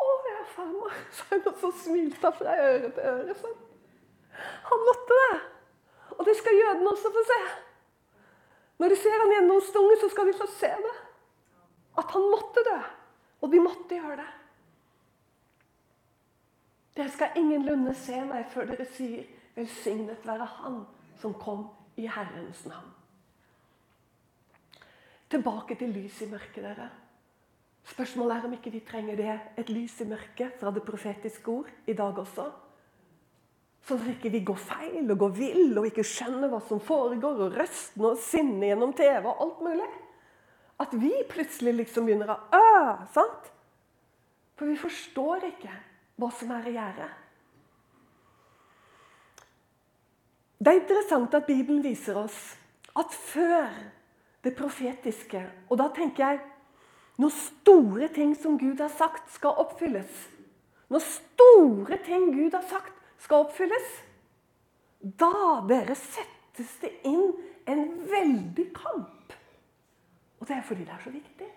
Å, 0.00 0.06
er 0.32 0.46
farmor, 0.54 0.94
sa 1.14 1.26
hun 1.30 1.44
og 1.50 1.58
så 1.60 1.70
smilte 1.84 2.32
fra 2.38 2.54
øre 2.66 2.88
til 2.96 3.10
øre. 3.12 3.34
sånn. 3.38 3.58
Han 4.70 4.86
måtte 4.88 5.18
det. 5.18 5.34
Og 6.16 6.24
det 6.26 6.34
skal 6.38 6.56
jødene 6.56 6.90
også 6.90 7.12
få 7.14 7.22
se. 7.28 7.38
Når 8.80 8.92
de 8.92 8.96
ser 8.96 9.22
han 9.22 9.34
gjennomstunget, 9.34 10.00
så 10.00 10.08
skal 10.08 10.30
de 10.30 10.34
få 10.40 10.48
se 10.56 10.72
det. 10.86 10.96
At 12.00 12.16
han 12.16 12.26
måtte 12.32 12.64
dø. 12.66 12.78
Og 13.40 13.52
de 13.52 13.60
måtte 13.62 13.96
gjøre 13.96 14.20
det. 14.20 14.30
Dere 16.96 17.12
skal 17.14 17.36
ingenlunde 17.40 17.94
se 17.96 18.18
meg 18.28 18.48
før 18.52 18.72
dere 18.72 18.86
sier 18.96 19.24
'Velsignet 19.54 20.26
være 20.26 20.46
Han' 20.46 20.86
som 21.20 21.34
kom 21.34 21.68
i 21.96 22.06
Herrens 22.06 22.64
navn. 22.66 22.90
Tilbake 25.30 25.74
til 25.74 25.92
lys 25.94 26.22
i 26.22 26.26
mørket, 26.26 26.62
dere. 26.64 26.88
Spørsmålet 27.84 28.36
er 28.36 28.46
om 28.46 28.52
ikke 28.52 28.70
vi 28.70 28.80
trenger 28.80 29.16
det, 29.16 29.40
et 29.58 29.70
lys 29.70 30.00
i 30.00 30.04
mørket 30.04 30.58
fra 30.60 30.70
det 30.70 30.82
profetiske 30.82 31.50
ord 31.50 31.70
i 31.86 31.92
dag 31.92 32.18
også. 32.18 32.46
Sånn 33.86 34.02
at 34.02 34.10
ikke 34.12 34.30
vi 34.30 34.42
går 34.44 34.58
feil 34.60 35.10
og 35.10 35.18
går 35.18 35.32
vill 35.38 35.78
og 35.78 35.86
ikke 35.88 36.04
skjønner 36.04 36.50
hva 36.52 36.60
som 36.66 36.82
foregår, 36.84 37.40
og 37.46 37.56
røsten 37.56 38.04
og 38.04 38.18
sinne 38.20 38.66
gjennom 38.68 38.92
TV 38.92 39.24
og 39.24 39.44
alt 39.46 39.62
mulig. 39.64 39.88
At 40.80 40.94
vi 40.96 41.12
plutselig 41.28 41.74
liksom 41.76 42.06
begynner 42.08 42.32
å 42.32 42.38
øh, 42.56 43.02
sant? 43.12 43.50
For 44.56 44.68
vi 44.68 44.76
forstår 44.80 45.44
ikke 45.50 45.72
hva 46.20 46.28
som 46.36 46.52
er 46.56 46.68
i 46.68 46.76
gjære. 46.76 47.08
Det 50.60 50.68
er 50.68 50.80
interessant 50.82 51.34
at 51.36 51.46
Bibelen 51.48 51.80
viser 51.84 52.18
oss 52.20 52.38
at 52.98 53.14
før 53.14 53.68
det 54.44 54.52
profetiske 54.56 55.40
Og 55.70 55.78
da 55.80 55.86
tenker 55.96 56.24
jeg 56.26 56.40
når 57.20 57.32
store 57.36 58.08
ting 58.12 58.34
som 58.36 58.58
Gud 58.58 58.80
har 58.80 58.92
sagt, 58.92 59.28
skal 59.32 59.56
oppfylles 59.60 60.28
Når 60.88 61.04
store 61.04 61.98
ting 62.04 62.30
Gud 62.32 62.56
har 62.56 62.64
sagt, 62.68 62.92
skal 63.20 63.44
oppfylles 63.46 63.90
Da 65.00 65.60
dere 65.68 65.96
settes 65.96 66.76
det 66.82 66.92
inn 67.08 67.32
en 67.68 67.84
veldig 68.10 68.66
kamp. 68.76 69.19
Og 70.40 70.48
det 70.48 70.56
er 70.56 70.62
fordi 70.66 70.84
det 70.84 70.94
er 70.94 71.04
så 71.04 71.10
viktig. 71.10 71.48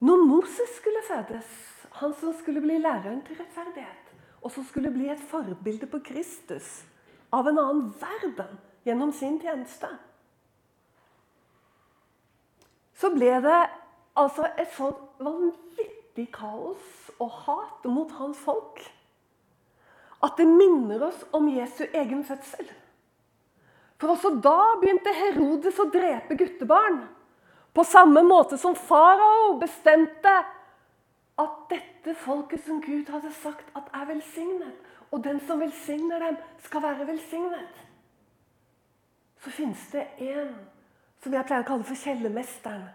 Når 0.00 0.24
Moses 0.24 0.76
skulle 0.76 1.04
fødes, 1.08 1.48
han 1.92 2.14
som 2.20 2.34
skulle 2.40 2.60
bli 2.60 2.78
læreren 2.78 3.22
til 3.24 3.36
rettferdighet 3.40 4.12
og 4.42 4.52
som 4.52 4.64
skulle 4.64 4.90
bli 4.92 5.08
et 5.10 5.22
forbilde 5.30 5.88
på 5.90 5.98
Kristus 6.04 6.84
av 7.34 7.48
en 7.48 7.58
annen 7.58 7.88
verden 8.00 8.58
gjennom 8.86 9.12
sin 9.12 9.40
tjeneste. 9.42 9.88
Så 12.96 13.10
ble 13.12 13.32
det 13.44 13.62
altså 14.16 14.46
et 14.56 14.72
sånt 14.76 15.00
vanvittig 15.20 16.28
kaos 16.32 17.10
og 17.18 17.32
hat 17.46 17.88
mot 17.90 18.12
hans 18.20 18.38
folk 18.38 18.84
at 20.24 20.38
det 20.38 20.46
minner 20.48 21.08
oss 21.08 21.24
om 21.36 21.48
Jesu 21.52 21.84
egen 21.84 22.24
fødsel. 22.24 22.68
For 23.96 24.12
også 24.12 24.34
da 24.44 24.76
begynte 24.80 25.14
Herodes 25.16 25.78
å 25.80 25.88
drepe 25.92 26.36
guttebarn. 26.36 27.00
På 27.76 27.84
samme 27.84 28.22
måte 28.24 28.58
som 28.60 28.76
farao 28.76 29.56
bestemte 29.60 30.32
at 31.36 31.56
dette 31.70 32.14
folket 32.16 32.64
som 32.64 32.80
Gud 32.80 33.08
hadde 33.12 33.32
sagt 33.36 33.68
at 33.76 33.88
er 33.96 34.06
velsignet, 34.08 34.76
og 35.12 35.22
den 35.24 35.40
som 35.48 35.60
velsigner 35.60 36.22
dem, 36.22 36.38
skal 36.64 36.82
være 36.84 37.06
velsignet. 37.08 37.82
Så 39.44 39.52
fins 39.52 39.82
det 39.92 40.06
en 40.32 40.54
som 41.22 41.34
jeg 41.34 41.46
pleier 41.48 41.64
å 41.64 41.68
kalle 41.68 41.86
for 41.86 42.00
kjellermesteren, 42.00 42.88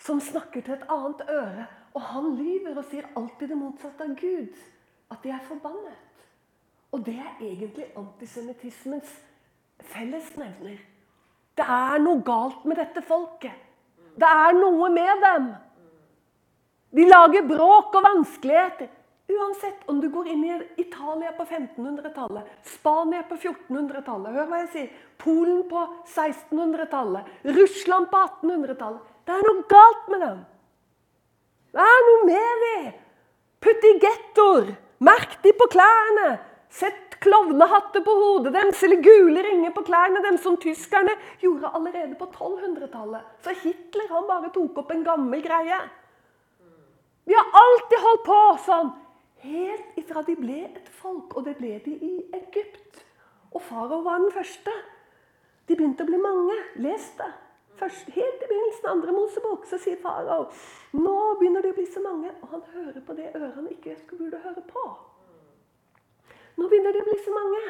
som 0.00 0.20
snakker 0.24 0.64
til 0.64 0.76
et 0.78 0.88
annet 0.88 1.22
øre. 1.28 1.66
Og 1.92 2.04
han 2.06 2.28
lyver 2.38 2.78
og 2.78 2.86
sier 2.88 3.08
alltid 3.18 3.50
det 3.50 3.58
motsatte 3.58 4.06
av 4.06 4.14
Gud. 4.16 4.56
At 5.10 5.24
de 5.24 5.32
er 5.34 5.42
forbannet. 5.44 6.24
Og 6.94 7.02
det 7.06 7.16
er 7.18 7.42
egentlig 7.42 7.88
antisemittismens 7.98 9.10
fellesnevner. 9.92 10.78
Det 11.56 11.66
er 11.66 12.00
noe 12.02 12.22
galt 12.24 12.64
med 12.68 12.78
dette 12.80 13.02
folket. 13.04 13.56
Det 14.20 14.28
er 14.28 14.56
noe 14.56 14.88
med 14.92 15.24
dem. 15.24 15.50
De 16.96 17.06
lager 17.06 17.46
bråk 17.46 17.94
og 17.94 18.06
vanskeligheter. 18.06 18.88
Uansett 19.30 19.84
om 19.86 20.00
du 20.02 20.08
går 20.10 20.26
inn 20.32 20.42
i 20.42 20.54
Italia 20.82 21.30
på 21.36 21.44
1500-tallet, 21.44 22.48
Spania 22.66 23.22
på 23.28 23.36
1400-tallet, 23.36 24.32
hør 24.34 24.48
hva 24.50 24.58
jeg 24.64 24.70
sier, 24.72 24.88
Polen 25.22 25.60
på 25.70 25.84
1600-tallet, 26.08 27.28
Russland 27.54 28.08
på 28.10 28.22
1800-tallet 28.24 29.12
Det 29.28 29.36
er 29.36 29.46
noe 29.46 29.62
galt 29.70 30.10
med 30.10 30.24
dem. 30.24 30.40
Det 31.70 31.86
er 31.86 32.06
noe 32.08 32.26
med 32.26 32.64
dem. 32.64 32.88
Putt 33.62 33.86
i 33.86 33.92
gettoer. 34.02 34.72
Merk 35.06 35.36
de 35.44 35.52
på 35.56 35.68
klærne. 35.70 36.30
Sett 36.70 37.16
klovnehatter 37.20 38.00
på 38.06 38.12
hodet 38.14 38.52
deres 38.54 38.82
eller 38.86 39.02
gule 39.02 39.42
ringer 39.42 39.72
på 39.74 39.82
klærne 39.84 40.22
dem, 40.22 40.38
som 40.38 40.56
tyskerne 40.60 41.16
gjorde 41.42 41.72
allerede 41.74 42.14
på 42.18 42.28
1200-tallet. 42.30 43.26
Så 43.42 43.54
Hitler 43.64 44.06
han 44.14 44.28
bare 44.28 44.52
tok 44.54 44.78
opp 44.84 44.94
en 44.94 45.04
gammel 45.04 45.42
greie. 45.42 45.80
Vi 47.26 47.34
har 47.34 47.58
alltid 47.62 48.06
holdt 48.06 48.24
på 48.26 48.38
sånn. 48.66 48.94
Helt 49.40 49.98
ifra 49.98 50.22
de 50.22 50.36
ble 50.36 50.62
et 50.68 50.88
folk, 51.00 51.34
og 51.36 51.44
det 51.48 51.56
ble 51.58 51.76
de 51.84 51.92
i 51.96 52.14
Egypt. 52.38 53.02
Og 53.50 53.62
farao 53.66 54.02
var 54.06 54.22
den 54.22 54.32
første. 54.34 54.72
De 55.66 55.74
begynte 55.74 56.06
å 56.06 56.10
bli 56.10 56.18
mange. 56.22 56.56
Les 56.86 57.06
det. 57.18 57.30
Først, 57.80 58.10
helt 58.12 58.42
i 58.44 58.46
begynnelsen 58.46 58.86
av 58.86 58.92
andre 58.92 59.12
Mosebok 59.16 59.64
så 59.66 59.78
sier 59.80 59.96
farao 60.02 60.50
nå 61.00 61.14
begynner 61.40 61.64
de 61.64 61.70
å 61.72 61.76
bli 61.78 61.86
så 61.88 62.02
mange. 62.04 62.30
Og 62.42 62.54
han 62.54 62.62
hører 62.74 63.00
på 63.06 63.16
det 63.16 63.30
øret 63.34 63.56
han 63.56 63.70
ikke 63.72 63.96
skulle 64.02 64.26
burde 64.26 64.42
høre 64.44 64.62
på. 64.68 64.69
Nå 66.60 66.68
begynner 66.68 66.92
de 66.92 67.00
å 67.00 67.08
bli 67.08 67.16
så 67.24 67.32
mange. 67.32 67.62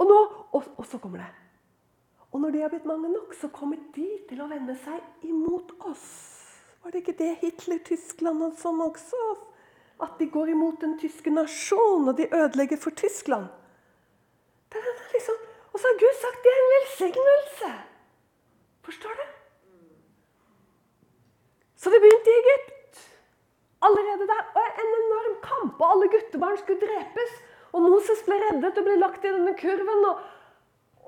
Og, 0.00 0.08
nå, 0.08 0.18
og, 0.56 0.68
og 0.80 0.86
så 0.88 0.98
kommer 1.02 1.20
det. 1.20 1.28
Og 2.30 2.40
når 2.40 2.54
de 2.54 2.62
har 2.62 2.72
blitt 2.72 2.88
mange 2.88 3.10
nok, 3.12 3.34
så 3.36 3.50
kommer 3.52 3.80
de 3.94 4.06
til 4.30 4.40
å 4.40 4.48
vende 4.48 4.76
seg 4.80 5.26
imot 5.28 5.74
oss. 5.90 6.06
Var 6.80 6.94
det 6.94 7.02
ikke 7.02 7.18
det 7.18 7.30
Hitler-Tyskland 7.42 8.44
og 8.46 8.56
sånn 8.60 8.80
også? 8.84 9.20
At 10.00 10.16
de 10.16 10.30
går 10.32 10.54
imot 10.54 10.80
den 10.80 10.94
tyske 11.00 11.32
nasjonen, 11.34 12.08
og 12.08 12.16
de 12.16 12.30
ødelegger 12.32 12.80
for 12.80 12.96
Tyskland. 12.96 13.50
Det 14.72 14.80
er 14.80 15.02
liksom, 15.12 15.36
og 15.74 15.82
så 15.82 15.90
har 15.90 16.00
Gud 16.00 16.16
sagt 16.22 16.46
det 16.46 16.54
er 16.54 16.62
en 16.62 16.72
velsignelse. 16.76 17.72
Forstår 18.86 19.20
du? 19.20 19.26
Så 21.80 21.92
det 21.92 22.00
begynte 22.00 22.32
i 22.32 22.40
Egypt. 22.40 23.04
Allerede 23.84 24.26
der. 24.30 24.42
Og 24.54 24.80
en 24.84 24.96
enorm 25.02 25.36
kamp, 25.44 25.76
og 25.80 25.86
alle 25.92 26.08
guttebarn 26.14 26.58
skulle 26.62 26.80
drepes. 26.86 27.36
Og 27.72 27.84
Moses 27.84 28.22
ble 28.26 28.38
reddet 28.42 28.78
og 28.78 28.86
ble 28.86 28.98
lagt 28.98 29.24
i 29.24 29.32
denne 29.32 29.54
kurven. 29.58 30.06
Og, 30.10 30.22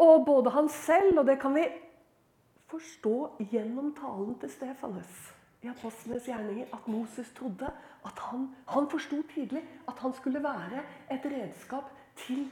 og 0.07 0.27
både 0.27 0.55
han 0.55 0.70
selv, 0.72 1.18
og 1.22 1.27
det 1.29 1.38
kan 1.42 1.55
vi 1.57 1.66
forstå 2.72 3.16
gjennom 3.53 3.92
talen 3.98 4.37
til 4.40 4.51
Stefanus 4.51 5.33
i 5.62 5.68
apostlenes 5.70 6.27
gjerninger 6.27 6.72
at 6.75 6.87
Moses 6.90 7.29
trodde 7.37 7.68
at 8.07 8.22
han, 8.31 8.48
han 8.68 8.88
forsto 8.90 9.20
tidlig 9.35 9.62
at 9.88 9.98
han 10.03 10.14
skulle 10.16 10.42
være 10.42 10.83
et 11.12 11.27
redskap 11.31 11.92
til 12.25 12.48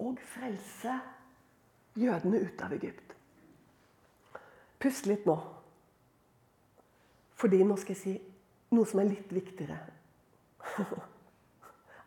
å 0.00 0.12
frelse 0.34 0.98
jødene 1.96 2.42
ut 2.44 2.64
av 2.64 2.74
Egypt. 2.76 3.14
Pust 4.80 5.08
litt 5.08 5.24
nå. 5.28 5.36
Fordi 7.40 7.62
nå 7.64 7.76
skal 7.80 7.96
jeg 7.96 8.02
si 8.02 8.14
noe 8.76 8.88
som 8.88 9.00
er 9.00 9.10
litt 9.14 9.32
viktigere. 9.32 9.80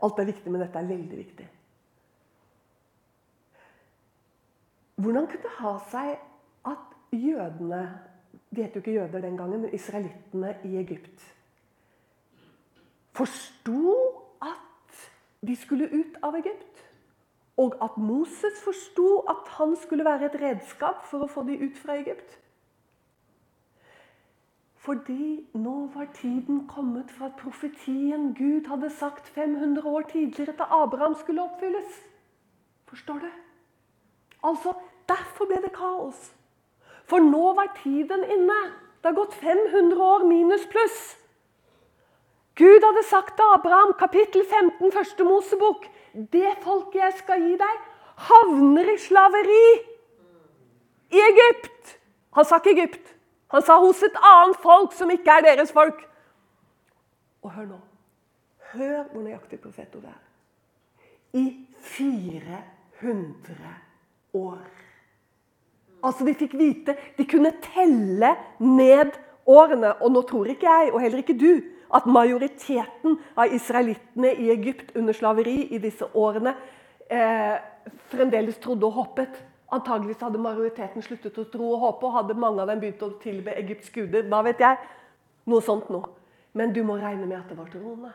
Alt 0.04 0.20
er 0.20 0.28
viktig, 0.28 0.52
men 0.52 0.62
dette 0.62 0.80
er 0.80 0.90
veldig 0.90 1.18
viktig. 1.18 1.46
Hvordan 5.04 5.28
kunne 5.28 5.44
det 5.46 5.54
ha 5.60 5.78
seg 5.92 6.18
at 6.70 6.98
jødene 7.12 7.84
De 8.54 8.62
het 8.62 8.76
jo 8.76 8.84
ikke 8.84 8.94
jøder 8.94 9.22
den 9.22 9.38
gangen, 9.38 9.64
men 9.64 9.74
israelittene 9.74 10.52
i 10.70 10.76
Egypt 10.78 11.24
forsto 13.14 13.94
at 14.42 15.02
de 15.48 15.56
skulle 15.56 15.90
ut 15.94 16.18
av 16.24 16.36
Egypt. 16.36 16.84
Og 17.58 17.76
at 17.86 17.98
Moses 17.98 18.62
forsto 18.64 19.20
at 19.30 19.50
han 19.58 19.76
skulle 19.82 20.06
være 20.06 20.26
et 20.32 20.40
redskap 20.42 21.06
for 21.06 21.26
å 21.26 21.30
få 21.30 21.44
de 21.46 21.60
ut 21.62 21.78
fra 21.78 22.00
Egypt. 22.02 22.40
Fordi 24.84 25.48
nå 25.54 25.90
var 25.94 26.08
tiden 26.14 26.68
kommet 26.68 27.12
for 27.12 27.26
at 27.26 27.38
profetien 27.40 28.34
Gud 28.36 28.68
hadde 28.68 28.90
sagt 28.90 29.30
500 29.30 29.86
år 29.88 30.02
tidligere 30.02 30.56
til 30.58 30.66
Abraham, 30.70 31.16
skulle 31.16 31.44
oppfylles. 31.44 32.02
Forstår 32.88 33.14
du? 33.14 33.30
Altså, 34.44 34.74
Derfor 35.10 35.46
ble 35.46 35.60
det 35.64 35.74
kaos. 35.76 36.32
For 37.10 37.20
nå 37.20 37.54
var 37.58 37.74
tiden 37.84 38.24
inne. 38.24 38.60
Det 39.02 39.12
har 39.12 39.18
gått 39.18 39.36
500 39.36 40.00
år 40.00 40.24
minus 40.28 40.64
pluss. 40.72 41.00
Gud 42.56 42.86
hadde 42.86 43.04
sagt 43.10 43.36
til 43.36 43.56
Abraham, 43.56 43.96
kapittel 44.00 44.46
15, 44.50 44.92
første 44.92 45.24
Mosebok 45.24 45.88
Det 46.14 46.52
folket 46.62 47.00
jeg 47.02 47.14
skal 47.18 47.42
gi 47.42 47.56
deg, 47.58 47.80
havner 48.30 48.92
i 48.94 48.98
slaveri 49.02 49.64
i 51.10 51.24
Egypt. 51.24 51.96
Han 52.38 52.46
sa 52.46 52.60
ikke 52.62 52.76
Egypt. 52.78 53.16
Han 53.54 53.62
sa 53.62 53.78
hos 53.82 54.02
et 54.04 54.16
annet 54.18 54.58
folk 54.64 54.96
som 54.98 55.12
ikke 55.14 55.38
er 55.38 55.46
deres 55.46 55.72
folk. 55.74 56.00
Og 57.46 57.52
hør 57.54 57.68
nå. 57.70 57.80
Hør 58.74 59.04
hvor 59.12 59.22
nøyaktig 59.22 59.60
profetordet 59.62 60.10
er. 60.10 60.22
I 61.38 61.46
400 61.94 63.76
år. 64.34 64.64
Altså, 66.04 66.26
De 66.26 66.34
fikk 66.36 66.54
vite 66.58 66.96
De 67.18 67.26
kunne 67.26 67.54
telle 67.62 68.36
ned 68.60 69.14
årene. 69.46 69.94
Og 70.02 70.12
nå 70.12 70.22
tror 70.30 70.50
ikke 70.50 70.70
jeg, 70.70 70.94
og 70.94 71.02
heller 71.02 71.22
ikke 71.22 71.38
du, 71.38 71.62
at 71.94 72.10
majoriteten 72.10 73.20
av 73.38 73.54
israelittene 73.54 74.34
i 74.34 74.50
Egypt 74.50 74.96
under 74.98 75.14
slaveri 75.14 75.68
i 75.76 75.78
disse 75.78 76.08
årene 76.18 76.56
eh, 77.12 77.60
fremdeles 78.10 78.58
trodde 78.64 78.88
og 78.88 78.98
hoppet. 78.98 79.36
Antageligvis 79.74 80.22
hadde 80.22 80.42
majoriteten 80.42 81.06
sluttet 81.06 81.40
å 81.42 81.48
tro 81.50 81.72
og 81.74 81.82
håpe, 81.82 82.06
og 82.10 82.18
hadde 82.20 82.38
mange 82.38 82.62
av 82.62 82.70
dem 82.70 82.84
begynt 82.84 83.02
å 83.06 83.16
tilbe 83.24 83.56
Egypts 83.58 83.90
guder. 83.94 84.28
Hva 84.30 84.44
vet 84.46 84.62
jeg? 84.62 84.78
Noe 85.50 85.66
sånt 85.66 85.90
noe. 85.94 86.12
Men 86.54 86.74
du 86.76 86.84
må 86.86 87.00
regne 87.02 87.26
med 87.26 87.40
at 87.40 87.50
det 87.50 87.58
var 87.58 87.72
troende. 87.74 88.14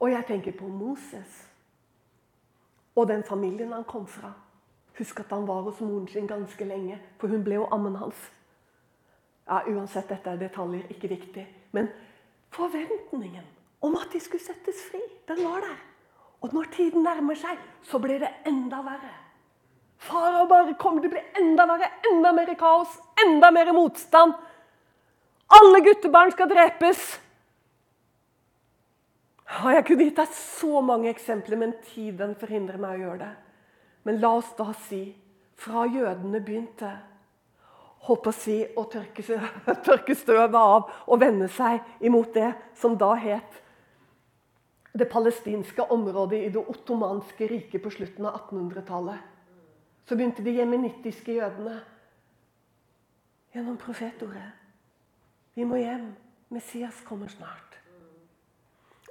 Og 0.00 0.10
jeg 0.10 0.26
tenker 0.28 0.56
på 0.58 0.68
Moses 0.68 1.44
og 2.94 3.08
den 3.08 3.24
familien 3.26 3.72
han 3.72 3.86
kom 3.88 4.06
fra. 4.06 4.32
Husk 4.98 5.20
at 5.20 5.32
han 5.34 5.46
var 5.48 5.64
hos 5.66 5.80
moren 5.80 6.06
sin 6.08 6.28
ganske 6.30 6.64
lenge, 6.64 7.00
for 7.18 7.28
hun 7.32 7.42
ble 7.44 7.58
jo 7.58 7.66
ammen 7.74 7.96
hans. 7.98 8.20
Ja, 9.48 9.64
Uansett, 9.66 10.08
dette 10.08 10.30
er 10.30 10.38
detaljer, 10.38 10.86
ikke 10.90 11.10
viktig. 11.10 11.46
Men 11.72 11.90
forventningen 12.54 13.44
om 13.84 13.96
at 13.98 14.12
de 14.12 14.20
skulle 14.22 14.44
settes 14.44 14.84
fri, 14.90 15.02
den 15.28 15.42
var 15.44 15.66
der. 15.66 15.80
Og 16.40 16.54
når 16.54 16.70
tiden 16.76 17.02
nærmer 17.02 17.34
seg, 17.34 17.58
så 17.82 17.98
blir 17.98 18.22
det 18.22 18.30
enda 18.46 18.82
verre. 18.86 19.23
Farao 20.04 20.44
bare 20.50 20.74
kommer 20.80 21.00
til 21.00 21.12
å 21.12 21.14
bli 21.14 21.22
enda 21.40 21.64
verre, 21.68 21.88
enda 22.10 22.32
mer 22.36 22.50
kaos, 22.60 22.98
enda 23.24 23.50
mer 23.54 23.72
motstand. 23.72 24.34
Alle 25.54 25.80
guttebarn 25.84 26.32
skal 26.34 26.50
drepes. 26.50 27.04
Jeg 29.64 29.84
kunne 29.86 30.08
gitt 30.08 30.18
deg 30.18 30.36
så 30.36 30.82
mange 30.84 31.10
eksempler, 31.12 31.60
men 31.60 31.74
tiden 31.92 32.34
forhindrer 32.40 32.80
meg 32.80 32.98
å 32.98 33.02
gjøre 33.04 33.18
det. 33.22 33.32
Men 34.04 34.20
la 34.20 34.34
oss 34.40 34.52
da 34.58 34.70
si 34.86 35.02
fra 35.60 35.86
jødene 35.88 36.40
begynte 36.44 36.90
holdt 38.04 38.28
å 38.28 38.32
si, 38.36 38.58
å 38.76 38.84
tørke, 38.90 39.24
tørke 39.86 40.16
støvet 40.18 40.56
av 40.58 40.90
og 41.06 41.20
vende 41.20 41.48
seg 41.52 41.80
imot 42.04 42.34
det 42.36 42.50
som 42.76 42.98
da 43.00 43.14
het 43.16 43.60
det 44.94 45.08
palestinske 45.10 45.88
området 45.90 46.42
i 46.44 46.50
det 46.54 46.60
ottomanske 46.60 47.48
riket 47.50 47.82
på 47.82 47.92
slutten 47.94 48.28
av 48.28 48.36
1800-tallet 48.44 49.33
så 50.04 50.16
begynte 50.16 50.44
de 50.44 50.56
jemenittiske 50.58 51.32
jødene 51.32 51.78
gjennom 53.54 53.76
profetordet. 53.80 54.50
Vi 55.54 55.64
må 55.64 55.78
hjem. 55.80 56.12
Messias 56.50 57.00
kommer 57.06 57.28
snart. 57.28 57.80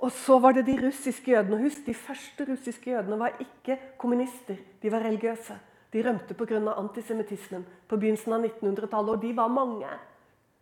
Og 0.04 0.12
så 0.12 0.38
var 0.40 0.52
det 0.52 0.66
de 0.68 0.78
russiske 0.86 1.32
jødene. 1.32 1.62
Husk, 1.64 1.86
De 1.86 1.94
første 1.94 2.46
russiske 2.52 2.92
jødene 2.92 3.20
var 3.20 3.38
ikke 3.40 3.80
kommunister. 3.98 4.56
De 4.82 4.92
var 4.92 5.00
religiøse. 5.00 5.60
De 5.94 6.10
rømte 6.10 6.34
pga. 6.34 6.74
antisemittismen 6.78 7.66
på 7.88 7.98
begynnelsen 7.98 8.34
av 8.34 8.46
1900-tallet. 8.46 9.10
Og 9.10 9.22
de 9.22 9.36
var 9.36 9.48
mange. 9.48 9.88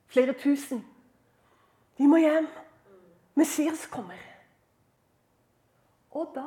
Flere 0.08 0.34
tusen. 0.34 0.86
De 1.98 2.08
må 2.08 2.18
hjem. 2.18 2.48
Messias 3.36 3.88
kommer. 3.88 4.20
Og 6.12 6.32
da 6.36 6.46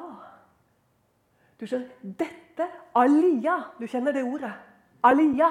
du 1.64 1.68
skjønner, 1.70 1.88
Dette, 2.20 2.66
alia, 3.00 3.56
du 3.80 3.86
kjenner 3.88 4.12
det 4.12 4.24
ordet, 4.28 4.52
alia, 5.04 5.50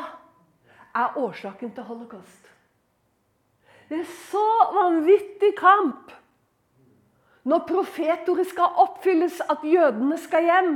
er 0.94 1.16
årsaken 1.18 1.72
til 1.74 1.88
holocaust. 1.88 2.50
Det 3.90 4.04
er 4.04 4.12
så 4.30 4.44
vanvittig 4.76 5.56
kamp 5.58 6.12
når 7.50 7.66
profetordet 7.68 8.46
skal 8.48 8.78
oppfylles, 8.86 9.42
at 9.50 9.66
jødene 9.68 10.18
skal 10.22 10.46
hjem. 10.48 10.76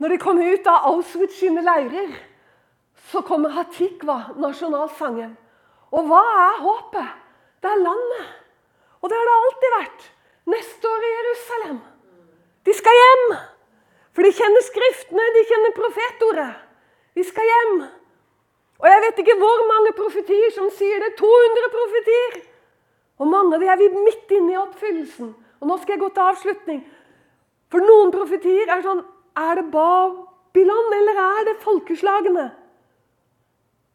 Når 0.00 0.14
de 0.14 0.18
kommer 0.18 0.48
ut 0.48 0.70
av 0.72 0.88
Auschwitz 0.88 1.36
sine 1.38 1.62
leirer, 1.62 2.16
så 3.12 3.20
kommer 3.26 3.52
Hatikva, 3.54 4.32
nasjonalsangen. 4.40 5.36
Og 5.92 6.08
hva 6.08 6.22
er 6.46 6.62
håpet? 6.64 7.12
Det 7.60 7.70
er 7.70 7.84
landet. 7.84 8.32
Og 9.00 9.12
det 9.12 9.20
har 9.20 9.28
det 9.28 9.36
alltid 9.36 9.76
vært. 9.76 10.08
Neste 10.50 10.88
år 10.88 11.06
i 11.06 11.14
Jerusalem. 11.14 11.78
De 12.66 12.74
skal 12.76 13.00
hjem! 13.00 13.24
For 14.16 14.26
de 14.26 14.32
kjenner 14.34 14.64
Skriftene, 14.66 15.26
de 15.36 15.46
kjenner 15.48 15.74
profetordet. 15.76 16.52
De 17.14 17.24
skal 17.26 17.50
hjem. 17.50 17.82
Og 18.80 18.86
jeg 18.88 19.02
vet 19.04 19.20
ikke 19.22 19.36
hvor 19.40 19.66
mange 19.68 19.92
profetier 19.96 20.52
som 20.54 20.70
sier 20.74 21.02
det. 21.04 21.12
200 21.20 21.72
profetier! 21.74 22.40
Og 23.20 23.28
mange 23.28 23.56
av 23.56 23.62
de 23.62 23.68
er 23.68 23.78
vi 23.80 23.90
midt 23.92 24.32
inne 24.32 24.54
i 24.54 24.60
oppfyllelsen. 24.60 25.34
Og 25.60 25.68
nå 25.68 25.76
skal 25.80 25.96
jeg 25.96 26.02
gå 26.02 26.08
til 26.16 26.30
avslutning. 26.30 26.80
For 27.70 27.84
noen 27.84 28.12
profetier 28.14 28.70
er 28.72 28.82
sånn 28.84 29.04
Er 29.38 29.60
det 29.60 29.68
Babylon, 29.70 30.88
eller 30.96 31.20
er 31.22 31.44
det 31.46 31.60
folkeslagene? 31.62 32.48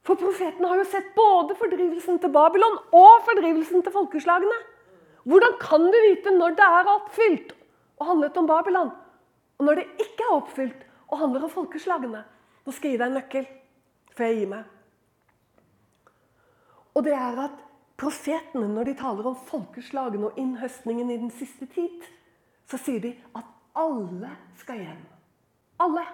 For 0.05 0.15
profetene 0.21 0.69
har 0.69 0.79
jo 0.79 0.85
sett 0.87 1.09
både 1.17 1.57
fordrivelsen 1.59 2.21
til 2.21 2.31
Babylon 2.31 2.77
og 2.93 3.25
fordrivelsen 3.27 3.83
til 3.83 3.93
folkeslagene. 3.93 4.57
Hvordan 5.25 5.57
kan 5.61 5.87
du 5.89 5.97
vite 6.09 6.33
når 6.35 6.55
det 6.57 6.65
er 6.79 6.91
oppfylt 6.91 7.53
og 7.97 8.07
handlet 8.11 8.37
om 8.37 8.47
Babylon, 8.49 8.91
og 9.57 9.65
når 9.65 9.81
det 9.81 9.85
ikke 10.05 10.25
er 10.27 10.35
oppfylt 10.35 10.85
og 11.07 11.19
handler 11.19 11.47
om 11.47 11.53
folkeslagene? 11.53 12.21
Nå 12.65 12.73
skal 12.73 12.91
jeg 12.91 12.97
gi 12.97 13.01
deg 13.01 13.09
en 13.09 13.17
nøkkel 13.19 13.47
før 14.15 14.29
jeg 14.29 14.39
gir 14.39 14.51
meg. 14.51 14.71
Og 16.95 17.03
det 17.03 17.15
er 17.17 17.41
at 17.45 17.63
profetene, 17.99 18.67
når 18.71 18.91
de 18.91 18.95
taler 18.99 19.27
om 19.31 19.37
folkeslagene 19.49 20.29
og 20.29 20.39
innhøstningen 20.39 21.11
i 21.11 21.19
den 21.19 21.33
siste 21.33 21.67
tid, 21.73 22.05
så 22.69 22.79
sier 22.81 23.01
de 23.03 23.13
at 23.35 23.49
alle 23.75 24.31
skal 24.61 24.79
hjem. 24.81 25.03
Alle. 25.83 26.05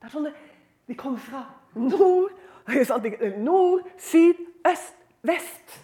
Det 0.00 0.08
er 0.08 0.14
sånn 0.14 0.30
De 0.88 0.96
kommer 0.98 1.22
fra 1.22 1.44
nord, 1.74 2.32
nord, 3.50 3.86
syd, 3.98 4.40
øst, 4.66 4.96
vest. 5.26 5.80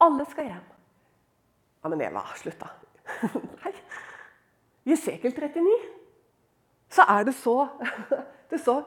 Alle 0.00 0.26
skal 0.30 0.48
hjem. 0.48 0.66
Ja, 1.82 1.88
men 1.88 2.02
Eva, 2.04 2.22
slutt, 2.36 2.60
da. 2.60 2.70
Nei. 3.64 3.74
I 4.90 4.96
Sekel 4.96 5.32
39 5.36 5.76
så 6.90 7.04
er 7.06 7.24
det 7.28 7.34
så 7.36 7.54
Det 8.50 8.58
så 8.58 8.80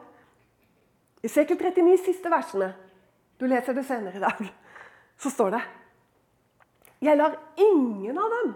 I 1.24 1.30
Sekel 1.32 1.58
39, 1.60 1.98
siste 2.04 2.32
versene 2.32 2.74
Du 3.40 3.46
leser 3.48 3.76
det 3.78 3.86
senere 3.88 4.18
i 4.18 4.24
dag. 4.24 4.42
Så 5.18 5.32
står 5.32 5.56
det 5.56 5.64
Jeg 7.08 7.18
lar 7.18 7.38
ingen 7.56 8.20
av 8.20 8.38
dem 8.38 8.54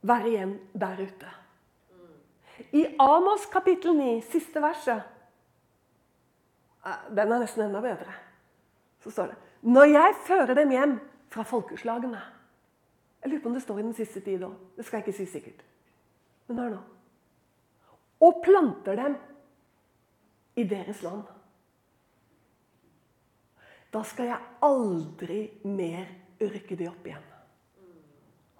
være 0.00 0.28
igjen 0.30 0.52
der 0.72 1.00
ute. 1.00 1.30
I 2.72 2.86
Amos 3.00 3.46
kapittel 3.52 3.96
9, 3.96 4.20
siste 4.30 4.60
verset 4.62 5.02
Den 7.10 7.32
er 7.32 7.40
nesten 7.40 7.66
enda 7.66 7.80
bedre. 7.84 8.14
Så 9.00 9.10
står 9.10 9.32
det 9.32 9.36
Når 9.62 9.92
jeg 9.92 10.14
fører 10.26 10.54
dem 10.54 10.70
hjem 10.72 10.98
fra 11.30 11.44
folkeslagene. 11.46 12.20
Jeg 13.22 13.30
lurer 13.30 13.42
på 13.42 13.50
om 13.50 13.56
det 13.56 13.62
står 13.62 13.80
i 13.80 13.84
den 13.84 13.96
siste 13.96 14.22
tid 14.24 14.44
òg. 14.46 14.54
Det 14.76 14.86
skal 14.86 14.98
jeg 14.98 15.06
ikke 15.06 15.18
si 15.18 15.26
sikkert. 15.28 15.64
Men 16.48 16.62
hør 16.62 16.72
nå. 16.74 16.80
Og 18.26 18.40
planter 18.44 18.96
dem 18.98 19.16
i 20.56 20.64
deres 20.68 21.02
land. 21.02 21.22
Da 23.90 24.02
skal 24.06 24.30
jeg 24.30 24.50
aldri 24.64 25.40
mer 25.66 26.08
rykke 26.40 26.78
de 26.78 26.88
opp 26.88 27.06
igjen. 27.06 27.26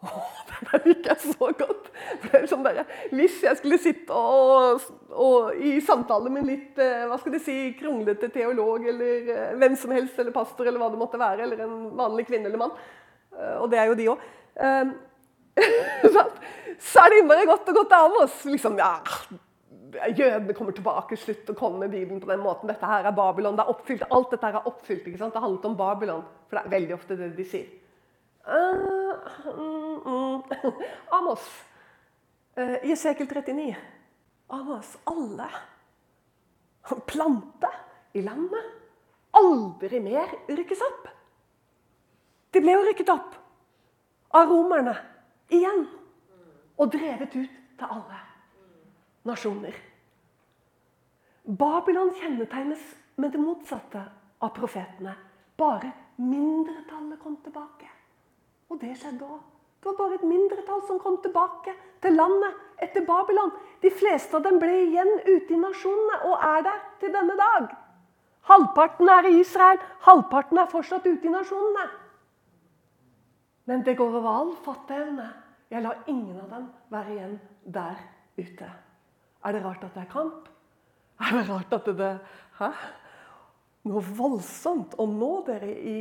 Oh, 0.00 0.40
den 0.68 0.86
liker 0.86 1.12
jeg 1.14 1.34
så 1.34 1.50
godt. 1.56 1.90
Det 2.24 2.40
sånn 2.50 2.64
der, 2.64 2.82
hvis 3.14 3.40
jeg 3.44 3.58
skulle 3.58 3.78
sitte 3.80 4.16
og, 4.16 4.86
og, 5.10 5.56
i 5.56 5.76
samtale 5.84 6.32
med 6.32 6.48
litt 6.48 6.80
eh, 6.80 7.06
hva 7.08 7.18
skal 7.20 7.34
de 7.34 7.42
si, 7.42 7.56
kronglete 7.78 8.30
teolog 8.34 8.86
eller 8.92 9.30
eh, 9.34 9.52
hvem 9.60 9.76
som 9.80 9.94
helst, 9.96 10.18
eller 10.20 10.34
pastor 10.34 10.68
eller 10.68 10.80
hva 10.82 10.90
det 10.92 11.00
måtte 11.00 11.20
være, 11.20 11.44
eller 11.46 11.64
en 11.66 11.76
vanlig 11.98 12.26
kvinne 12.28 12.50
eller 12.50 12.60
mann, 12.60 12.74
eh, 13.36 13.56
og 13.60 13.70
det 13.72 13.80
er 13.80 13.90
jo 13.90 14.00
de 14.00 14.10
òg 14.14 14.26
Så 16.80 17.02
er 17.02 17.12
det 17.12 17.20
innmari 17.20 17.44
godt 17.48 17.68
å 17.68 17.74
gå 17.76 17.82
til 17.90 18.04
Amos. 18.06 18.36
Liksom, 18.48 18.78
ja, 18.80 18.94
Jødene 20.16 20.54
kommer 20.56 20.72
tilbake, 20.72 21.18
slutt 21.18 21.50
å 21.50 21.56
komme 21.58 21.82
med 21.82 21.92
Bibelen 21.92 22.22
på 22.22 22.30
den 22.30 22.40
måten. 22.40 22.70
Dette 22.70 22.88
her 22.88 23.04
er 23.04 23.16
Babylon. 23.16 23.58
det 23.58 23.66
er 23.66 23.72
oppfylt, 23.72 24.06
Alt 24.08 24.30
dette 24.32 24.46
her 24.46 24.60
er 24.60 24.68
oppfylt. 24.70 25.04
ikke 25.04 25.20
sant? 25.20 25.34
Det 25.34 25.42
handlet 25.42 25.66
om 25.68 25.76
Babylon. 25.76 26.22
For 26.48 26.56
det 26.56 26.62
er 26.62 26.74
veldig 26.76 26.96
ofte 26.96 27.18
det 27.18 27.30
de 27.36 27.46
sier. 27.48 27.68
Uh, 28.46 29.14
mm, 29.44 30.00
mm. 30.04 30.42
Amos. 31.10 31.40
Uh, 32.56 32.88
Jesekel 32.88 33.26
39. 33.26 33.76
Amos. 34.48 34.96
Alle. 35.04 35.48
Plante 37.06 37.70
i 38.12 38.22
landet. 38.22 38.64
Aldri 39.30 40.00
mer 40.00 40.32
rykkes 40.48 40.80
opp. 40.82 41.06
De 42.50 42.62
ble 42.62 42.74
jo 42.74 42.82
rykket 42.88 43.12
opp 43.12 43.36
av 44.34 44.50
romerne 44.50 44.96
igjen. 45.52 45.86
Og 46.80 46.90
drevet 46.90 47.36
ut 47.36 47.60
til 47.78 47.86
alle 47.86 48.18
nasjoner. 49.28 49.76
Babylon 51.44 52.12
kjennetegnes 52.16 52.82
med 53.20 53.32
det 53.32 53.42
motsatte 53.42 54.02
av 54.40 54.52
profetene. 54.56 55.14
Bare 55.56 55.92
mindretallet 56.16 57.20
kom 57.20 57.36
tilbake. 57.44 57.99
Og 58.70 58.78
det 58.80 58.96
skjedde 58.98 59.26
òg. 59.26 59.40
Det 59.80 59.88
var 59.88 59.96
bare 59.96 60.18
et 60.18 60.26
mindretall 60.28 60.82
som 60.86 60.98
kom 61.00 61.16
tilbake 61.24 61.72
til 62.04 62.12
landet 62.12 62.58
etter 62.84 63.04
Babylon. 63.06 63.52
De 63.80 63.90
fleste 63.90 64.36
av 64.36 64.44
dem 64.44 64.58
ble 64.60 64.74
igjen 64.84 65.12
ute 65.24 65.54
i 65.56 65.60
nasjonene 65.60 66.18
og 66.28 66.44
er 66.50 66.66
der 66.66 66.82
til 67.00 67.14
denne 67.14 67.36
dag. 67.38 67.70
Halvparten 68.50 69.08
er 69.08 69.28
i 69.28 69.38
Israel, 69.40 69.80
halvparten 70.04 70.60
er 70.60 70.68
fortsatt 70.68 71.06
ute 71.08 71.28
i 71.28 71.32
nasjonene. 71.32 71.88
Men 73.70 73.84
det 73.86 73.96
går 73.96 74.16
over 74.20 74.28
all 74.28 74.54
fatteevne. 74.64 75.28
Jeg 75.70 75.84
lar 75.84 76.00
ingen 76.10 76.38
av 76.42 76.48
dem 76.50 76.70
være 76.90 77.14
igjen 77.14 77.36
der 77.64 78.00
ute. 78.36 78.70
Er 79.44 79.54
det 79.54 79.64
rart 79.64 79.84
at 79.86 79.94
det 79.94 80.02
er 80.02 80.12
kamp? 80.12 80.48
Er 81.20 81.36
det 81.36 81.44
rart 81.48 81.72
at 81.72 81.86
det 81.86 82.16
Hæ? 82.60 82.72
Noe 83.88 84.02
voldsomt 84.04 84.92
å 85.00 85.06
nå 85.08 85.30
dere 85.46 85.70
i 85.72 86.00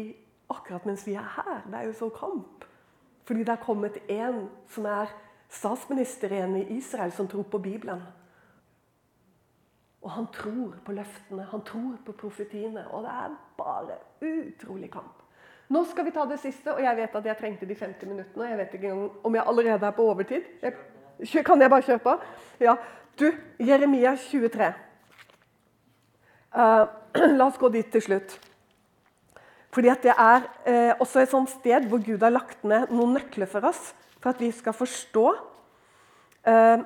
akkurat 0.49 0.85
mens 0.85 1.07
vi 1.07 1.13
er 1.13 1.27
her. 1.35 1.61
Det 1.65 1.79
er 1.79 1.89
jo 1.89 1.93
så 1.93 2.09
kamp. 2.09 2.65
Fordi 3.25 3.43
det 3.45 3.53
er 3.53 3.63
kommet 3.63 3.97
en 4.09 4.47
som 4.67 4.85
er 4.89 5.11
statsminister 5.49 6.31
igjen 6.33 6.55
i 6.57 6.77
Israel, 6.77 7.11
som 7.11 7.27
tror 7.27 7.43
på 7.43 7.57
Bibelen. 7.61 8.01
Og 10.01 10.11
han 10.11 10.27
tror 10.33 10.75
på 10.85 10.95
løftene, 10.95 11.43
han 11.51 11.61
tror 11.65 11.97
på 12.05 12.15
profetiene. 12.17 12.87
Og 12.89 13.03
det 13.03 13.11
er 13.11 13.35
bare 13.57 13.97
utrolig 14.21 14.91
kamp. 14.91 15.15
Nå 15.69 15.83
skal 15.85 16.07
vi 16.07 16.11
ta 16.11 16.25
det 16.25 16.39
siste, 16.41 16.73
og 16.73 16.81
jeg 16.81 16.97
vet 16.97 17.15
at 17.15 17.25
jeg 17.29 17.37
trengte 17.37 17.67
de 17.69 17.75
50 17.77 18.09
minuttene. 18.09 18.49
Jeg 18.49 18.57
vet 18.57 18.73
ikke 18.73 18.93
om 19.23 19.35
jeg 19.35 19.43
allerede 19.45 19.85
er 19.85 19.91
på 19.91 20.07
overtid. 20.09 20.47
Jeg, 20.63 20.73
kan 21.45 21.61
jeg 21.61 21.69
bare 21.69 21.85
kjøre 21.85 22.01
på? 22.07 22.15
Ja. 22.59 22.75
Du, 23.19 23.27
Jeremia 23.59 24.15
23. 24.15 24.73
Uh, 26.55 26.61
eh, 26.61 27.35
la 27.37 27.45
oss 27.45 27.59
gå 27.61 27.69
dit 27.69 27.91
til 27.91 28.01
slutt. 28.01 28.39
Fordi 29.71 29.89
Det 30.01 30.13
er 30.17 30.47
eh, 30.65 30.93
også 30.99 31.21
et 31.21 31.29
sånt 31.29 31.49
sted 31.49 31.85
hvor 31.89 32.01
Gud 32.01 32.23
har 32.23 32.33
lagt 32.33 32.63
ned 32.63 32.89
noen 32.89 33.13
nøkler 33.13 33.49
for 33.49 33.67
oss, 33.69 33.93
for 34.19 34.33
at 34.33 34.41
vi 34.41 34.49
skal 34.51 34.73
forstå 34.73 35.25
eh, 36.49 36.81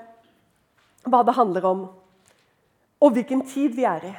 hva 1.04 1.24
det 1.24 1.36
handler 1.38 1.66
om, 1.66 1.88
og 3.04 3.16
hvilken 3.16 3.46
tid 3.48 3.76
vi 3.76 3.88
er 3.88 4.06
i. 4.08 4.14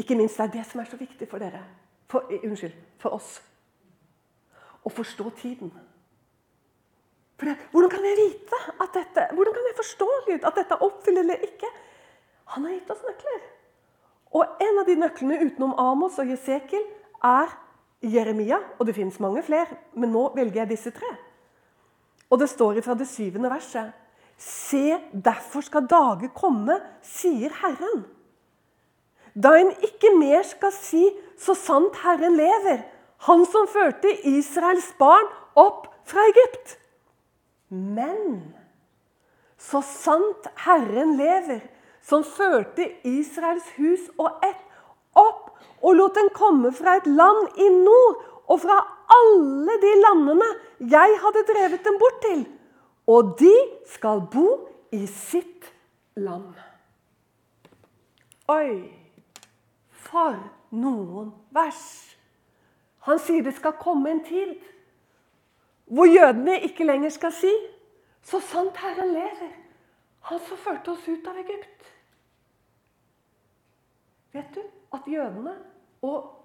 Ikke 0.00 0.16
minst 0.16 0.40
det 0.40 0.46
er 0.46 0.56
det 0.56 0.66
som 0.70 0.80
er 0.80 0.88
så 0.88 0.96
viktig 0.96 1.28
for 1.28 1.42
dere. 1.42 1.60
For, 2.08 2.24
eh, 2.32 2.40
unnskyld, 2.48 2.74
for 2.98 3.16
oss. 3.16 3.38
Å 4.84 4.88
forstå 4.88 5.30
tiden. 5.36 5.72
For 7.36 7.48
det, 7.48 7.56
hvordan 7.72 7.92
kan 7.92 8.04
jeg 8.04 8.16
vite 8.18 8.58
at 8.80 8.96
dette, 8.96 9.28
hvordan 9.36 9.54
kan 9.56 9.68
jeg 9.68 9.76
forstå 9.76 10.08
Gud, 10.26 10.44
at 10.44 10.56
dette 10.56 10.76
er 10.76 10.84
oppfylt 10.84 11.20
eller 11.20 11.44
ikke? 11.44 11.68
Han 12.56 12.64
har 12.64 12.78
gitt 12.78 12.90
oss 12.92 13.04
nøkler. 13.04 13.42
Og 14.36 14.62
en 14.62 14.80
av 14.80 14.88
de 14.88 14.96
nøklene 15.00 15.38
utenom 15.44 15.76
Amos 15.80 16.18
og 16.20 16.28
Jesekel 16.32 16.84
er 17.24 17.52
Jeremia, 18.02 18.58
og 18.78 18.86
det 18.86 18.94
finnes 18.96 19.20
mange 19.20 19.42
flere, 19.44 19.76
men 19.94 20.12
nå 20.12 20.30
velger 20.36 20.62
jeg 20.62 20.70
disse 20.72 20.92
tre. 20.94 21.10
Og 22.30 22.38
det 22.40 22.48
står 22.48 22.80
fra 22.84 22.94
det 22.96 23.08
syvende 23.10 23.50
verset. 23.50 23.90
Se, 24.40 24.96
derfor 25.12 25.60
skal 25.66 25.88
dager 25.90 26.30
komme, 26.32 26.78
sier 27.04 27.52
Herren. 27.60 28.06
Da 29.34 29.52
en 29.58 29.72
ikke 29.84 30.14
mer 30.16 30.42
skal 30.42 30.72
si 30.72 31.10
'så 31.38 31.54
sant 31.54 31.96
Herren 31.96 32.36
lever', 32.36 32.84
han 33.18 33.44
som 33.46 33.68
førte 33.68 34.08
Israels 34.24 34.94
barn 34.98 35.26
opp 35.54 35.86
fra 36.04 36.20
Egypt. 36.20 36.78
Men 37.68 38.54
så 39.58 39.82
sant 39.84 40.48
Herren 40.64 41.16
lever, 41.16 41.60
som 42.02 42.24
førte 42.24 42.88
Israels 43.04 43.68
hus 43.76 44.08
og 44.18 44.40
ett 44.42 44.69
og 45.80 45.96
lot 45.96 46.16
den 46.16 46.28
komme 46.36 46.72
fra 46.76 46.96
et 47.00 47.06
land 47.06 47.58
i 47.60 47.68
nord 47.72 48.24
og 48.50 48.60
fra 48.60 48.78
alle 49.10 49.76
de 49.82 49.92
landene 50.00 50.48
jeg 50.92 51.18
hadde 51.22 51.46
drevet 51.48 51.84
dem 51.84 51.98
bort 52.00 52.20
til. 52.24 52.44
Og 53.06 53.34
de 53.40 53.54
skal 53.90 54.22
bo 54.32 54.46
i 54.92 55.06
sitt 55.06 55.70
land. 56.16 56.54
Oi, 58.50 58.90
for 59.90 60.36
noen 60.70 61.32
vers! 61.54 61.82
Han 63.06 63.18
sier 63.22 63.42
det 63.42 63.56
skal 63.56 63.78
komme 63.80 64.10
en 64.12 64.24
tid 64.26 64.58
hvor 65.90 66.06
jødene 66.06 66.60
ikke 66.68 66.86
lenger 66.86 67.10
skal 67.10 67.32
si 67.34 67.50
så 68.22 68.38
sant 68.44 68.76
Herren 68.78 69.14
lever, 69.14 69.54
han 70.28 70.40
som 70.44 70.58
førte 70.60 70.92
oss 70.92 71.06
ut 71.08 71.26
av 71.26 71.38
Egypt. 71.40 71.86
Vet 74.36 74.52
du 74.54 74.60
at 74.94 75.08
jødene 75.08 75.54
og 76.02 76.36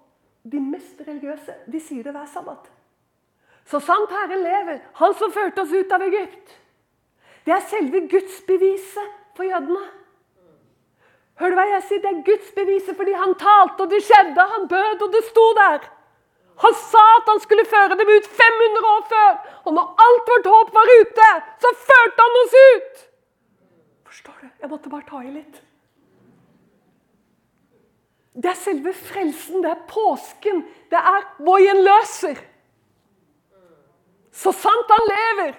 de 0.52 0.60
mest 0.62 1.00
religiøse 1.06 1.54
de 1.72 1.80
sier 1.82 2.06
det 2.06 2.14
hver 2.14 2.28
sabbat. 2.30 2.70
Så 3.66 3.80
sant 3.82 4.12
Herren 4.14 4.44
lever, 4.44 4.80
Han 4.94 5.14
som 5.14 5.32
førte 5.32 5.62
oss 5.62 5.72
ut 5.74 5.92
av 5.92 6.02
Egypt. 6.06 6.54
Det 7.46 7.54
er 7.54 7.66
selve 7.70 8.04
gudsbeviset 8.10 9.14
for 9.34 9.46
jødene. 9.46 9.82
Hør 11.36 11.52
du 11.52 11.58
hva 11.58 11.66
jeg 11.68 11.82
sier? 11.88 12.00
Det 12.02 12.10
er 12.12 12.22
gudsbeviset 12.26 12.96
fordi 12.96 13.12
han 13.12 13.34
talte, 13.38 13.82
og 13.84 13.90
det 13.90 14.00
skjedde. 14.06 14.46
Han 14.54 14.68
bød, 14.70 15.02
og 15.04 15.12
det 15.12 15.22
sto 15.26 15.44
der. 15.58 15.84
Han 16.64 16.76
sa 16.80 17.02
at 17.18 17.28
han 17.28 17.42
skulle 17.44 17.66
føre 17.68 17.98
dem 18.00 18.08
ut 18.08 18.28
500 18.38 18.90
år 18.94 19.02
før. 19.10 19.32
Og 19.68 19.76
når 19.76 20.04
alt 20.06 20.30
vårt 20.30 20.48
håp 20.54 20.72
var 20.78 20.92
ute, 21.00 21.28
så 21.60 21.72
førte 21.90 22.24
han 22.24 22.38
oss 22.42 22.56
ut. 22.70 23.02
Forstår 24.08 24.38
du? 24.42 24.48
Jeg 24.62 24.70
måtte 24.72 24.92
bare 24.94 25.08
ta 25.10 25.20
i 25.20 25.34
litt. 25.34 25.60
Det 28.36 28.50
er 28.50 28.58
selve 28.60 28.92
frelsen, 28.92 29.62
det 29.64 29.70
er 29.72 29.84
påsken. 29.88 30.60
Det 30.92 31.00
er 31.00 31.24
vår 31.40 31.62
gjenløser. 31.64 32.40
Så 34.36 34.52
sant 34.52 34.92
han 34.92 35.08
lever! 35.08 35.54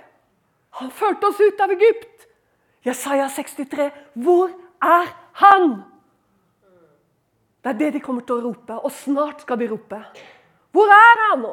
Han 0.78 0.92
førte 0.94 1.32
oss 1.32 1.40
ut 1.42 1.62
av 1.64 1.74
Egypt. 1.74 2.28
Jesaja 2.86 3.26
63. 3.34 3.88
Hvor 4.22 4.52
er 4.84 5.08
han? 5.42 5.80
Det 7.64 7.72
er 7.74 7.80
det 7.80 7.94
de 7.96 8.02
kommer 8.04 8.22
til 8.24 8.38
å 8.38 8.52
rope, 8.52 8.78
og 8.78 8.94
snart 8.94 9.42
skal 9.44 9.58
de 9.60 9.72
rope. 9.72 9.98
Hvor 10.72 10.94
er 10.94 11.24
han? 11.24 11.48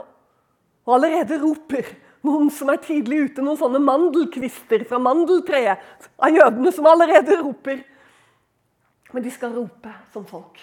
Og 0.85 0.93
allerede 0.99 1.41
roper 1.41 1.89
noen 2.25 2.51
som 2.53 2.69
er 2.73 2.81
tidlig 2.85 3.31
ute, 3.31 3.45
noen 3.45 3.59
sånne 3.61 3.81
mandelkvister 3.85 4.85
fra 4.89 5.01
mandeltreet 5.03 6.11
av 6.21 6.37
jødene 6.37 6.73
som 6.77 6.89
allerede 6.89 7.41
roper. 7.41 7.81
Men 9.13 9.25
de 9.25 9.33
skal 9.33 9.57
rope 9.57 9.93
som 10.13 10.29
folk. 10.29 10.61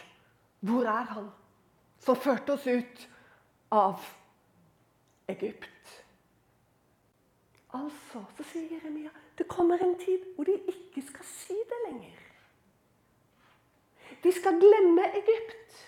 Hvor 0.62 0.86
er 0.86 1.08
han 1.14 1.30
som 2.02 2.16
førte 2.16 2.54
oss 2.54 2.68
ut 2.68 3.06
av 3.72 4.02
Egypt? 5.32 5.96
Altså, 7.74 8.22
så 8.38 8.46
sier 8.52 8.68
Jeremia, 8.76 9.10
det 9.38 9.48
kommer 9.50 9.82
en 9.82 9.96
tid 10.00 10.26
hvor 10.36 10.46
de 10.46 10.58
ikke 10.70 11.02
skal 11.08 11.26
si 11.26 11.56
det 11.56 11.80
lenger. 11.86 12.20
De 14.24 14.34
skal 14.36 14.60
glemme 14.60 15.08
Egypt. 15.18 15.88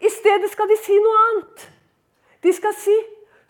I 0.00 0.10
stedet 0.10 0.50
skal 0.52 0.68
de 0.68 0.76
si 0.80 0.96
noe 1.00 1.22
annet. 1.28 1.64
De 2.42 2.52
skal 2.56 2.76
si 2.76 2.96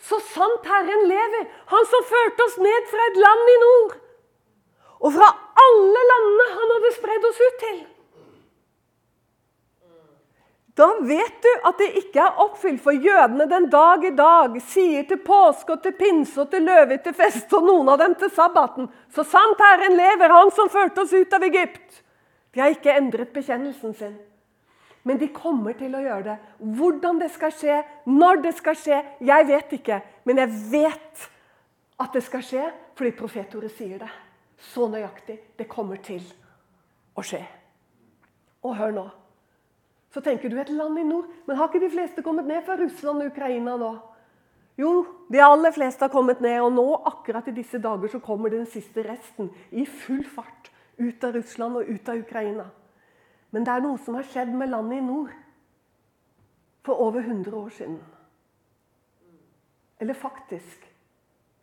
så 0.00 0.16
sant 0.24 0.66
Herren 0.66 1.06
lever, 1.08 1.48
Han 1.66 1.86
som 1.86 2.06
førte 2.08 2.44
oss 2.46 2.56
ned 2.58 2.86
fra 2.92 3.06
et 3.10 3.18
land 3.20 3.50
i 3.54 3.56
nord, 3.64 3.96
og 5.00 5.12
fra 5.16 5.28
alle 5.64 6.04
landene 6.12 6.46
han 6.56 6.72
hadde 6.74 6.92
spredd 6.96 7.26
oss 7.28 7.40
ut 7.46 7.58
til. 7.64 7.80
Da 10.80 10.88
vet 11.04 11.42
du 11.44 11.50
at 11.68 11.80
det 11.80 11.88
ikke 12.00 12.22
er 12.24 12.38
oppfylt. 12.40 12.80
For 12.82 12.96
jødene 12.96 13.46
den 13.50 13.68
dag 13.72 14.04
i 14.06 14.14
dag 14.16 14.56
sier 14.64 15.04
til 15.08 15.20
påske 15.24 15.74
og 15.76 15.82
til 15.84 15.96
pinse 15.98 16.40
og 16.40 16.48
til 16.52 16.64
løve 16.64 16.96
til 17.04 17.16
fest 17.16 17.52
og 17.56 17.66
noen 17.68 17.92
av 17.92 18.00
dem 18.00 18.16
til 18.16 18.32
sabbaten 18.32 18.88
Så 19.12 19.24
sant 19.28 19.60
Herren 19.60 19.96
lever, 19.98 20.32
Han 20.32 20.52
som 20.56 20.72
førte 20.72 21.04
oss 21.04 21.12
ut 21.12 21.32
av 21.36 21.44
Egypt. 21.44 22.02
De 22.54 22.60
har 22.60 22.72
ikke 22.72 22.96
endret 22.96 23.32
bekjennelsen 23.34 23.94
sin. 23.94 24.16
Men 25.02 25.18
de 25.18 25.30
kommer 25.32 25.76
til 25.78 25.94
å 25.96 26.02
gjøre 26.02 26.24
det. 26.24 26.38
Hvordan 26.58 27.20
det 27.20 27.30
skal 27.32 27.52
skje, 27.56 27.78
når 28.04 28.42
det 28.44 28.56
skal 28.58 28.76
skje, 28.76 29.04
jeg 29.20 29.46
vet 29.48 29.76
ikke. 29.78 30.00
Men 30.28 30.42
jeg 30.42 30.58
vet 30.72 31.30
at 32.00 32.12
det 32.16 32.24
skal 32.24 32.44
skje 32.44 32.66
fordi 32.96 33.14
profetordet 33.16 33.72
sier 33.76 34.00
det. 34.00 34.10
Så 34.72 34.88
nøyaktig. 34.92 35.38
Det 35.56 35.68
kommer 35.68 36.00
til 36.04 36.24
å 37.16 37.24
skje. 37.24 37.40
Og 38.64 38.76
hør 38.76 38.92
nå. 38.92 39.08
Så 40.10 40.20
tenker 40.20 40.50
du 40.50 40.58
et 40.58 40.72
land 40.74 40.98
i 40.98 41.06
nord. 41.06 41.28
Men 41.46 41.56
har 41.56 41.70
ikke 41.70 41.82
de 41.84 41.92
fleste 41.92 42.22
kommet 42.26 42.48
ned 42.48 42.64
fra 42.66 42.76
Russland 42.80 43.22
og 43.22 43.30
Ukraina 43.30 43.76
nå? 43.78 43.90
Jo, 44.80 44.90
de 45.28 45.40
aller 45.44 45.74
fleste 45.76 46.06
har 46.06 46.12
kommet 46.12 46.40
ned, 46.40 46.56
og 46.64 46.72
nå 46.72 46.86
akkurat 47.10 47.48
i 47.50 47.54
disse 47.54 47.78
dager 47.82 48.08
så 48.08 48.20
kommer 48.24 48.50
den 48.50 48.64
siste 48.70 49.04
resten 49.04 49.50
i 49.70 49.84
full 49.84 50.22
fart 50.24 50.70
ut 50.96 51.24
av 51.24 51.34
Russland 51.36 51.76
og 51.76 51.90
ut 51.90 52.08
av 52.08 52.22
Ukraina. 52.22 52.64
Men 53.50 53.66
det 53.66 53.74
er 53.74 53.84
noe 53.84 53.98
som 54.00 54.16
har 54.16 54.28
skjedd 54.30 54.54
med 54.56 54.70
landet 54.72 55.00
i 55.00 55.04
nord 55.04 55.34
for 56.86 57.02
over 57.02 57.20
100 57.20 57.56
år 57.56 57.74
siden. 57.76 57.98
Eller 60.00 60.14
faktisk 60.14 60.86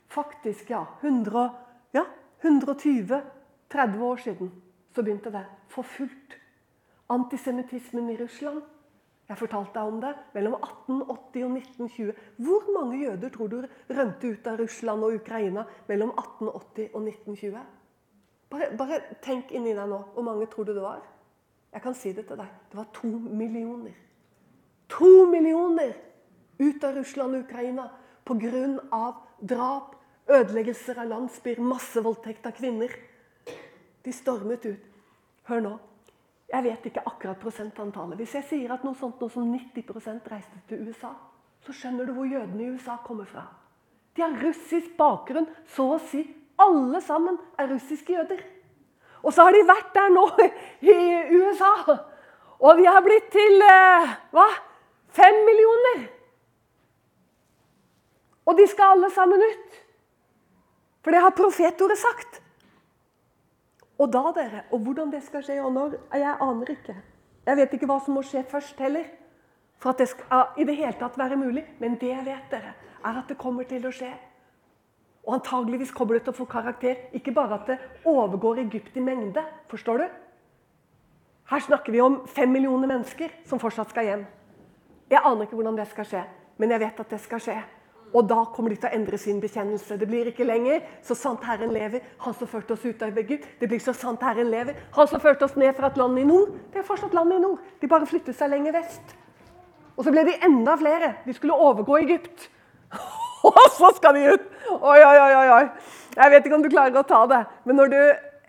Faktisk, 0.07 0.69
ja. 0.69 0.85
100, 1.01 1.49
ja 1.91 2.05
120-30 2.41 3.99
år 3.99 4.15
siden 4.17 4.51
så 4.95 5.03
begynte 5.03 5.31
det 5.31 5.43
for 5.67 5.83
fullt. 5.83 6.36
Antisemittismen 7.09 8.09
i 8.09 8.17
Russland. 8.19 8.61
Jeg 9.27 9.39
fortalte 9.41 9.75
deg 9.75 9.91
om 9.91 9.99
det. 10.01 10.13
Mellom 10.35 10.55
1880 10.59 11.43
og 11.47 11.57
1920. 11.57 12.13
Hvor 12.37 12.71
mange 12.75 13.01
jøder 13.01 13.29
tror 13.29 13.51
du 13.51 13.57
rømte 13.89 14.31
ut 14.31 14.47
av 14.47 14.59
Russland 14.61 15.03
og 15.03 15.19
Ukraina 15.19 15.65
mellom 15.87 16.13
1880 16.15 16.89
og 16.93 17.01
1920? 17.03 17.61
Bare, 18.49 18.71
bare 18.79 18.99
tenk 19.23 19.51
inni 19.51 19.75
deg 19.75 19.89
nå. 19.91 20.01
Hvor 20.15 20.27
mange 20.27 20.47
tror 20.51 20.67
du 20.67 20.73
det 20.75 20.83
var? 20.83 21.03
Jeg 21.73 21.83
kan 21.83 21.95
si 21.95 22.13
det 22.15 22.27
til 22.27 22.39
deg. 22.39 22.51
Det 22.71 22.79
var 22.79 22.87
to 22.95 23.07
millioner. 23.11 23.95
To 24.89 25.25
millioner 25.27 25.91
ut 26.59 26.83
av 26.83 26.95
Russland 26.95 27.35
og 27.35 27.43
Ukraina 27.43 27.89
pga. 28.25 29.13
drap, 29.41 29.95
ødeleggelser 30.27 30.99
av 30.99 31.07
landsbyer, 31.07 31.59
massevoldtekt 31.61 32.45
av 32.45 32.55
kvinner. 32.57 32.89
De 34.03 34.11
stormet 34.11 34.65
ut. 34.65 34.87
Hør 35.43 35.61
nå. 35.61 35.75
Jeg 36.47 36.63
vet 36.63 36.85
ikke 36.87 37.03
akkurat 37.05 37.39
prosentantallet. 37.41 38.17
Hvis 38.21 38.37
jeg 38.37 38.45
sier 38.47 38.73
at 38.73 38.83
noe 38.87 38.95
sånt 38.95 39.19
noe 39.19 39.31
som 39.31 39.47
90% 39.51 40.29
reiste 40.31 40.61
til 40.69 40.87
USA, 40.87 41.11
så 41.65 41.75
skjønner 41.75 42.07
du 42.07 42.13
hvor 42.15 42.29
jødene 42.29 42.63
i 42.63 42.69
USA 42.71 42.95
kommer 43.03 43.27
fra. 43.27 43.43
De 44.15 44.23
har 44.23 44.37
russisk 44.41 44.93
bakgrunn. 44.97 45.49
Så 45.67 45.85
å 45.93 45.97
si 46.09 46.23
alle 46.57 47.01
sammen 47.05 47.37
er 47.59 47.67
russiske 47.69 48.15
jøder. 48.15 48.39
Og 49.21 49.33
så 49.33 49.43
har 49.43 49.53
de 49.53 49.65
vært 49.67 49.91
der 49.93 50.13
nå 50.13 50.23
i 50.87 50.95
USA. 51.35 51.73
Og 52.63 52.79
de 52.79 52.87
har 52.87 53.03
blitt 53.05 53.27
til 53.33 53.61
eh, 53.61 54.15
hva? 54.33 54.47
Fem 55.13 55.43
millioner. 55.45 56.07
Og 58.47 58.57
de 58.57 58.65
skal 58.71 58.95
alle 58.95 59.11
sammen 59.11 59.43
ut. 59.43 59.79
For 61.03 61.13
det 61.13 61.21
har 61.23 61.35
profetordet 61.35 61.99
sagt. 61.99 62.41
Og 63.97 64.13
da, 64.13 64.23
dere, 64.35 64.63
og 64.71 64.79
hvordan 64.85 65.11
det 65.11 65.23
skal 65.25 65.43
skje, 65.43 65.61
og 65.61 65.71
når, 65.73 65.95
jeg 66.13 66.35
aner 66.41 66.69
ikke. 66.69 66.95
Jeg 67.47 67.57
vet 67.57 67.73
ikke 67.73 67.89
hva 67.89 67.97
som 68.03 68.17
må 68.17 68.21
skje 68.25 68.43
først 68.49 68.79
heller, 68.83 69.07
for 69.81 69.93
at 69.93 70.01
det 70.01 70.09
skal 70.11 70.57
i 70.57 70.65
det 70.67 70.75
hele 70.77 70.93
tatt 70.99 71.17
være 71.17 71.37
mulig. 71.39 71.63
Men 71.79 71.97
det 72.01 72.11
jeg 72.11 72.25
vet, 72.25 72.45
dere, 72.51 72.73
er 73.05 73.19
at 73.21 73.29
det 73.29 73.37
kommer 73.37 73.65
til 73.69 73.85
å 73.87 73.93
skje. 73.93 74.11
Og 75.27 75.33
antageligvis 75.39 75.91
kommer 75.91 76.17
det 76.17 76.23
til 76.25 76.35
å 76.35 76.37
få 76.37 76.45
karakter. 76.49 77.09
Ikke 77.17 77.33
bare 77.35 77.59
at 77.59 77.67
det 77.67 77.77
overgår 78.07 78.61
Egypt 78.63 78.95
i 78.97 79.03
mengde. 79.03 79.43
Forstår 79.71 80.03
du? 80.03 80.07
Her 81.47 81.63
snakker 81.63 81.91
vi 81.91 82.01
om 82.03 82.21
fem 82.27 82.51
millioner 82.51 82.87
mennesker 82.87 83.31
som 83.47 83.59
fortsatt 83.59 83.91
skal 83.91 84.07
hjem. 84.07 84.23
Jeg 85.09 85.23
aner 85.23 85.47
ikke 85.47 85.55
hvordan 85.55 85.77
det 85.79 85.87
skal 85.87 86.07
skje, 86.07 86.23
men 86.59 86.73
jeg 86.73 86.83
vet 86.83 86.99
at 86.99 87.11
det 87.13 87.19
skal 87.23 87.43
skje. 87.43 87.57
Og 88.13 88.27
da 88.29 88.43
kommer 88.55 88.71
de 88.71 88.77
til 88.79 88.89
å 88.89 88.95
endre 88.95 89.17
sin 89.19 89.41
bekjennelse. 89.43 89.97
Det 89.99 90.07
blir 90.07 90.29
ikke 90.31 90.47
lenger 90.47 90.81
'så 91.01 91.15
sant 91.15 91.43
Herren 91.43 91.71
lever', 91.71 92.01
han 92.19 92.33
som 92.33 92.47
førte 92.47 92.71
oss 92.71 92.85
ut 92.85 93.01
av 93.01 93.17
Egypt. 93.17 93.47
Det 93.59 93.67
blir 93.67 93.79
'så 93.79 93.93
sant 93.93 94.21
Herren 94.21 94.51
lever', 94.51 94.75
han 94.91 95.07
som 95.07 95.19
førte 95.19 95.43
oss 95.43 95.55
ned 95.55 95.75
fra 95.75 95.87
et 95.87 95.97
land 95.97 96.19
i 96.19 96.23
nord. 96.23 96.49
Det 96.71 96.79
er 96.79 96.83
fortsatt 96.83 97.13
land 97.13 97.33
i 97.33 97.39
nord. 97.39 97.59
De 97.81 97.87
bare 97.87 98.05
flyttet 98.05 98.35
seg 98.35 98.49
lenger 98.49 98.71
vest. 98.71 99.15
Og 99.97 100.05
så 100.05 100.11
ble 100.11 100.23
de 100.23 100.45
enda 100.45 100.75
flere. 100.77 101.15
De 101.25 101.33
skulle 101.33 101.53
overgå 101.53 101.97
Egypt. 101.97 102.49
Og 103.43 103.69
så 103.71 103.95
skal 103.95 104.13
de 104.15 104.33
ut! 104.33 104.41
Oi, 104.69 105.03
oi, 105.03 105.17
oi, 105.19 105.49
oi. 105.49 105.69
Jeg 106.15 106.31
vet 106.31 106.45
ikke 106.45 106.55
om 106.55 106.63
du 106.63 106.69
klarer 106.69 106.97
å 106.97 107.07
ta 107.07 107.25
det, 107.27 107.45
men 107.65 107.75
når 107.75 107.87
du 107.87 107.99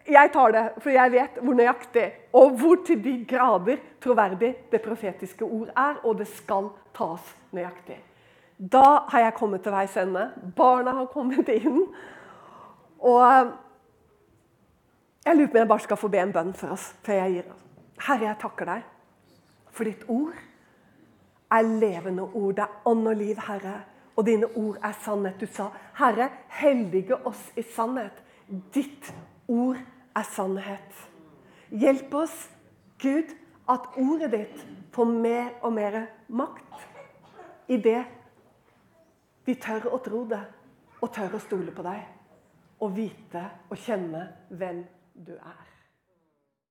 jeg 0.08 0.30
tar 0.32 0.52
det, 0.52 0.64
for 0.80 0.90
jeg 0.90 1.12
vet 1.12 1.40
hvor 1.42 1.56
nøyaktig 1.56 2.06
og 2.32 2.56
hvor 2.60 2.80
til 2.86 3.00
de 3.04 3.14
grader 3.28 3.76
troverdig 4.00 4.54
det 4.72 4.80
profetiske 4.80 5.44
ord 5.44 5.68
er, 5.76 6.00
og 6.04 6.18
det 6.18 6.28
skal 6.32 6.70
tas 6.96 7.34
nøyaktig. 7.52 8.07
Da 8.58 9.06
har 9.08 9.20
jeg 9.20 9.34
kommet 9.38 9.62
til 9.62 9.72
veis 9.72 9.96
ende. 9.96 10.28
Barna 10.56 10.96
har 10.98 11.10
kommet 11.12 11.48
inn. 11.54 11.84
Og 12.98 13.22
eh, 13.22 13.50
jeg 15.26 15.36
lurer 15.36 15.50
på 15.50 15.58
om 15.58 15.62
jeg 15.62 15.72
bare 15.74 15.86
skal 15.86 16.00
få 16.00 16.10
be 16.10 16.22
en 16.22 16.34
bønn 16.34 16.54
for 16.58 16.74
oss 16.74 16.90
før 17.06 17.20
jeg 17.22 17.34
gir 17.36 17.50
oss. 17.52 17.64
Herre, 18.08 18.30
jeg 18.30 18.40
takker 18.42 18.70
deg 18.70 18.86
for 19.78 19.86
ditt 19.86 20.02
ord 20.10 20.34
er 21.54 21.62
levende 21.62 22.22
ord. 22.22 22.54
Det 22.54 22.64
er 22.64 22.88
ånd 22.88 23.08
og 23.08 23.16
liv, 23.16 23.36
Herre. 23.46 23.80
Og 24.16 24.26
dine 24.26 24.46
ord 24.56 24.76
er 24.84 24.92
sannhet. 25.04 25.40
Du 25.40 25.46
sa, 25.46 25.68
Herre, 25.98 26.28
hellige 26.48 27.16
oss 27.26 27.52
i 27.56 27.62
sannhet. 27.62 28.22
Ditt 28.74 29.12
ord 29.48 29.78
er 30.16 30.26
sannhet. 30.26 31.04
Hjelp 31.70 32.14
oss, 32.14 32.50
Gud, 33.02 33.34
at 33.68 33.86
ordet 34.00 34.32
ditt 34.32 34.66
får 34.92 35.04
mer 35.04 35.50
og 35.62 35.72
mer 35.76 36.06
makt 36.28 36.86
i 37.68 37.76
det 37.76 38.00
vi 39.48 39.54
tør 39.56 39.88
å 39.94 39.98
tro 40.04 40.26
det, 40.28 40.42
og 41.00 41.12
tør 41.14 41.38
å 41.38 41.40
stole 41.40 41.72
på 41.72 41.84
deg. 41.86 42.04
Og 42.84 42.92
vite 42.94 43.44
og 43.70 43.80
kjenne 43.80 44.26
hvem 44.52 44.84
du 45.24 45.32
er. 45.38 45.67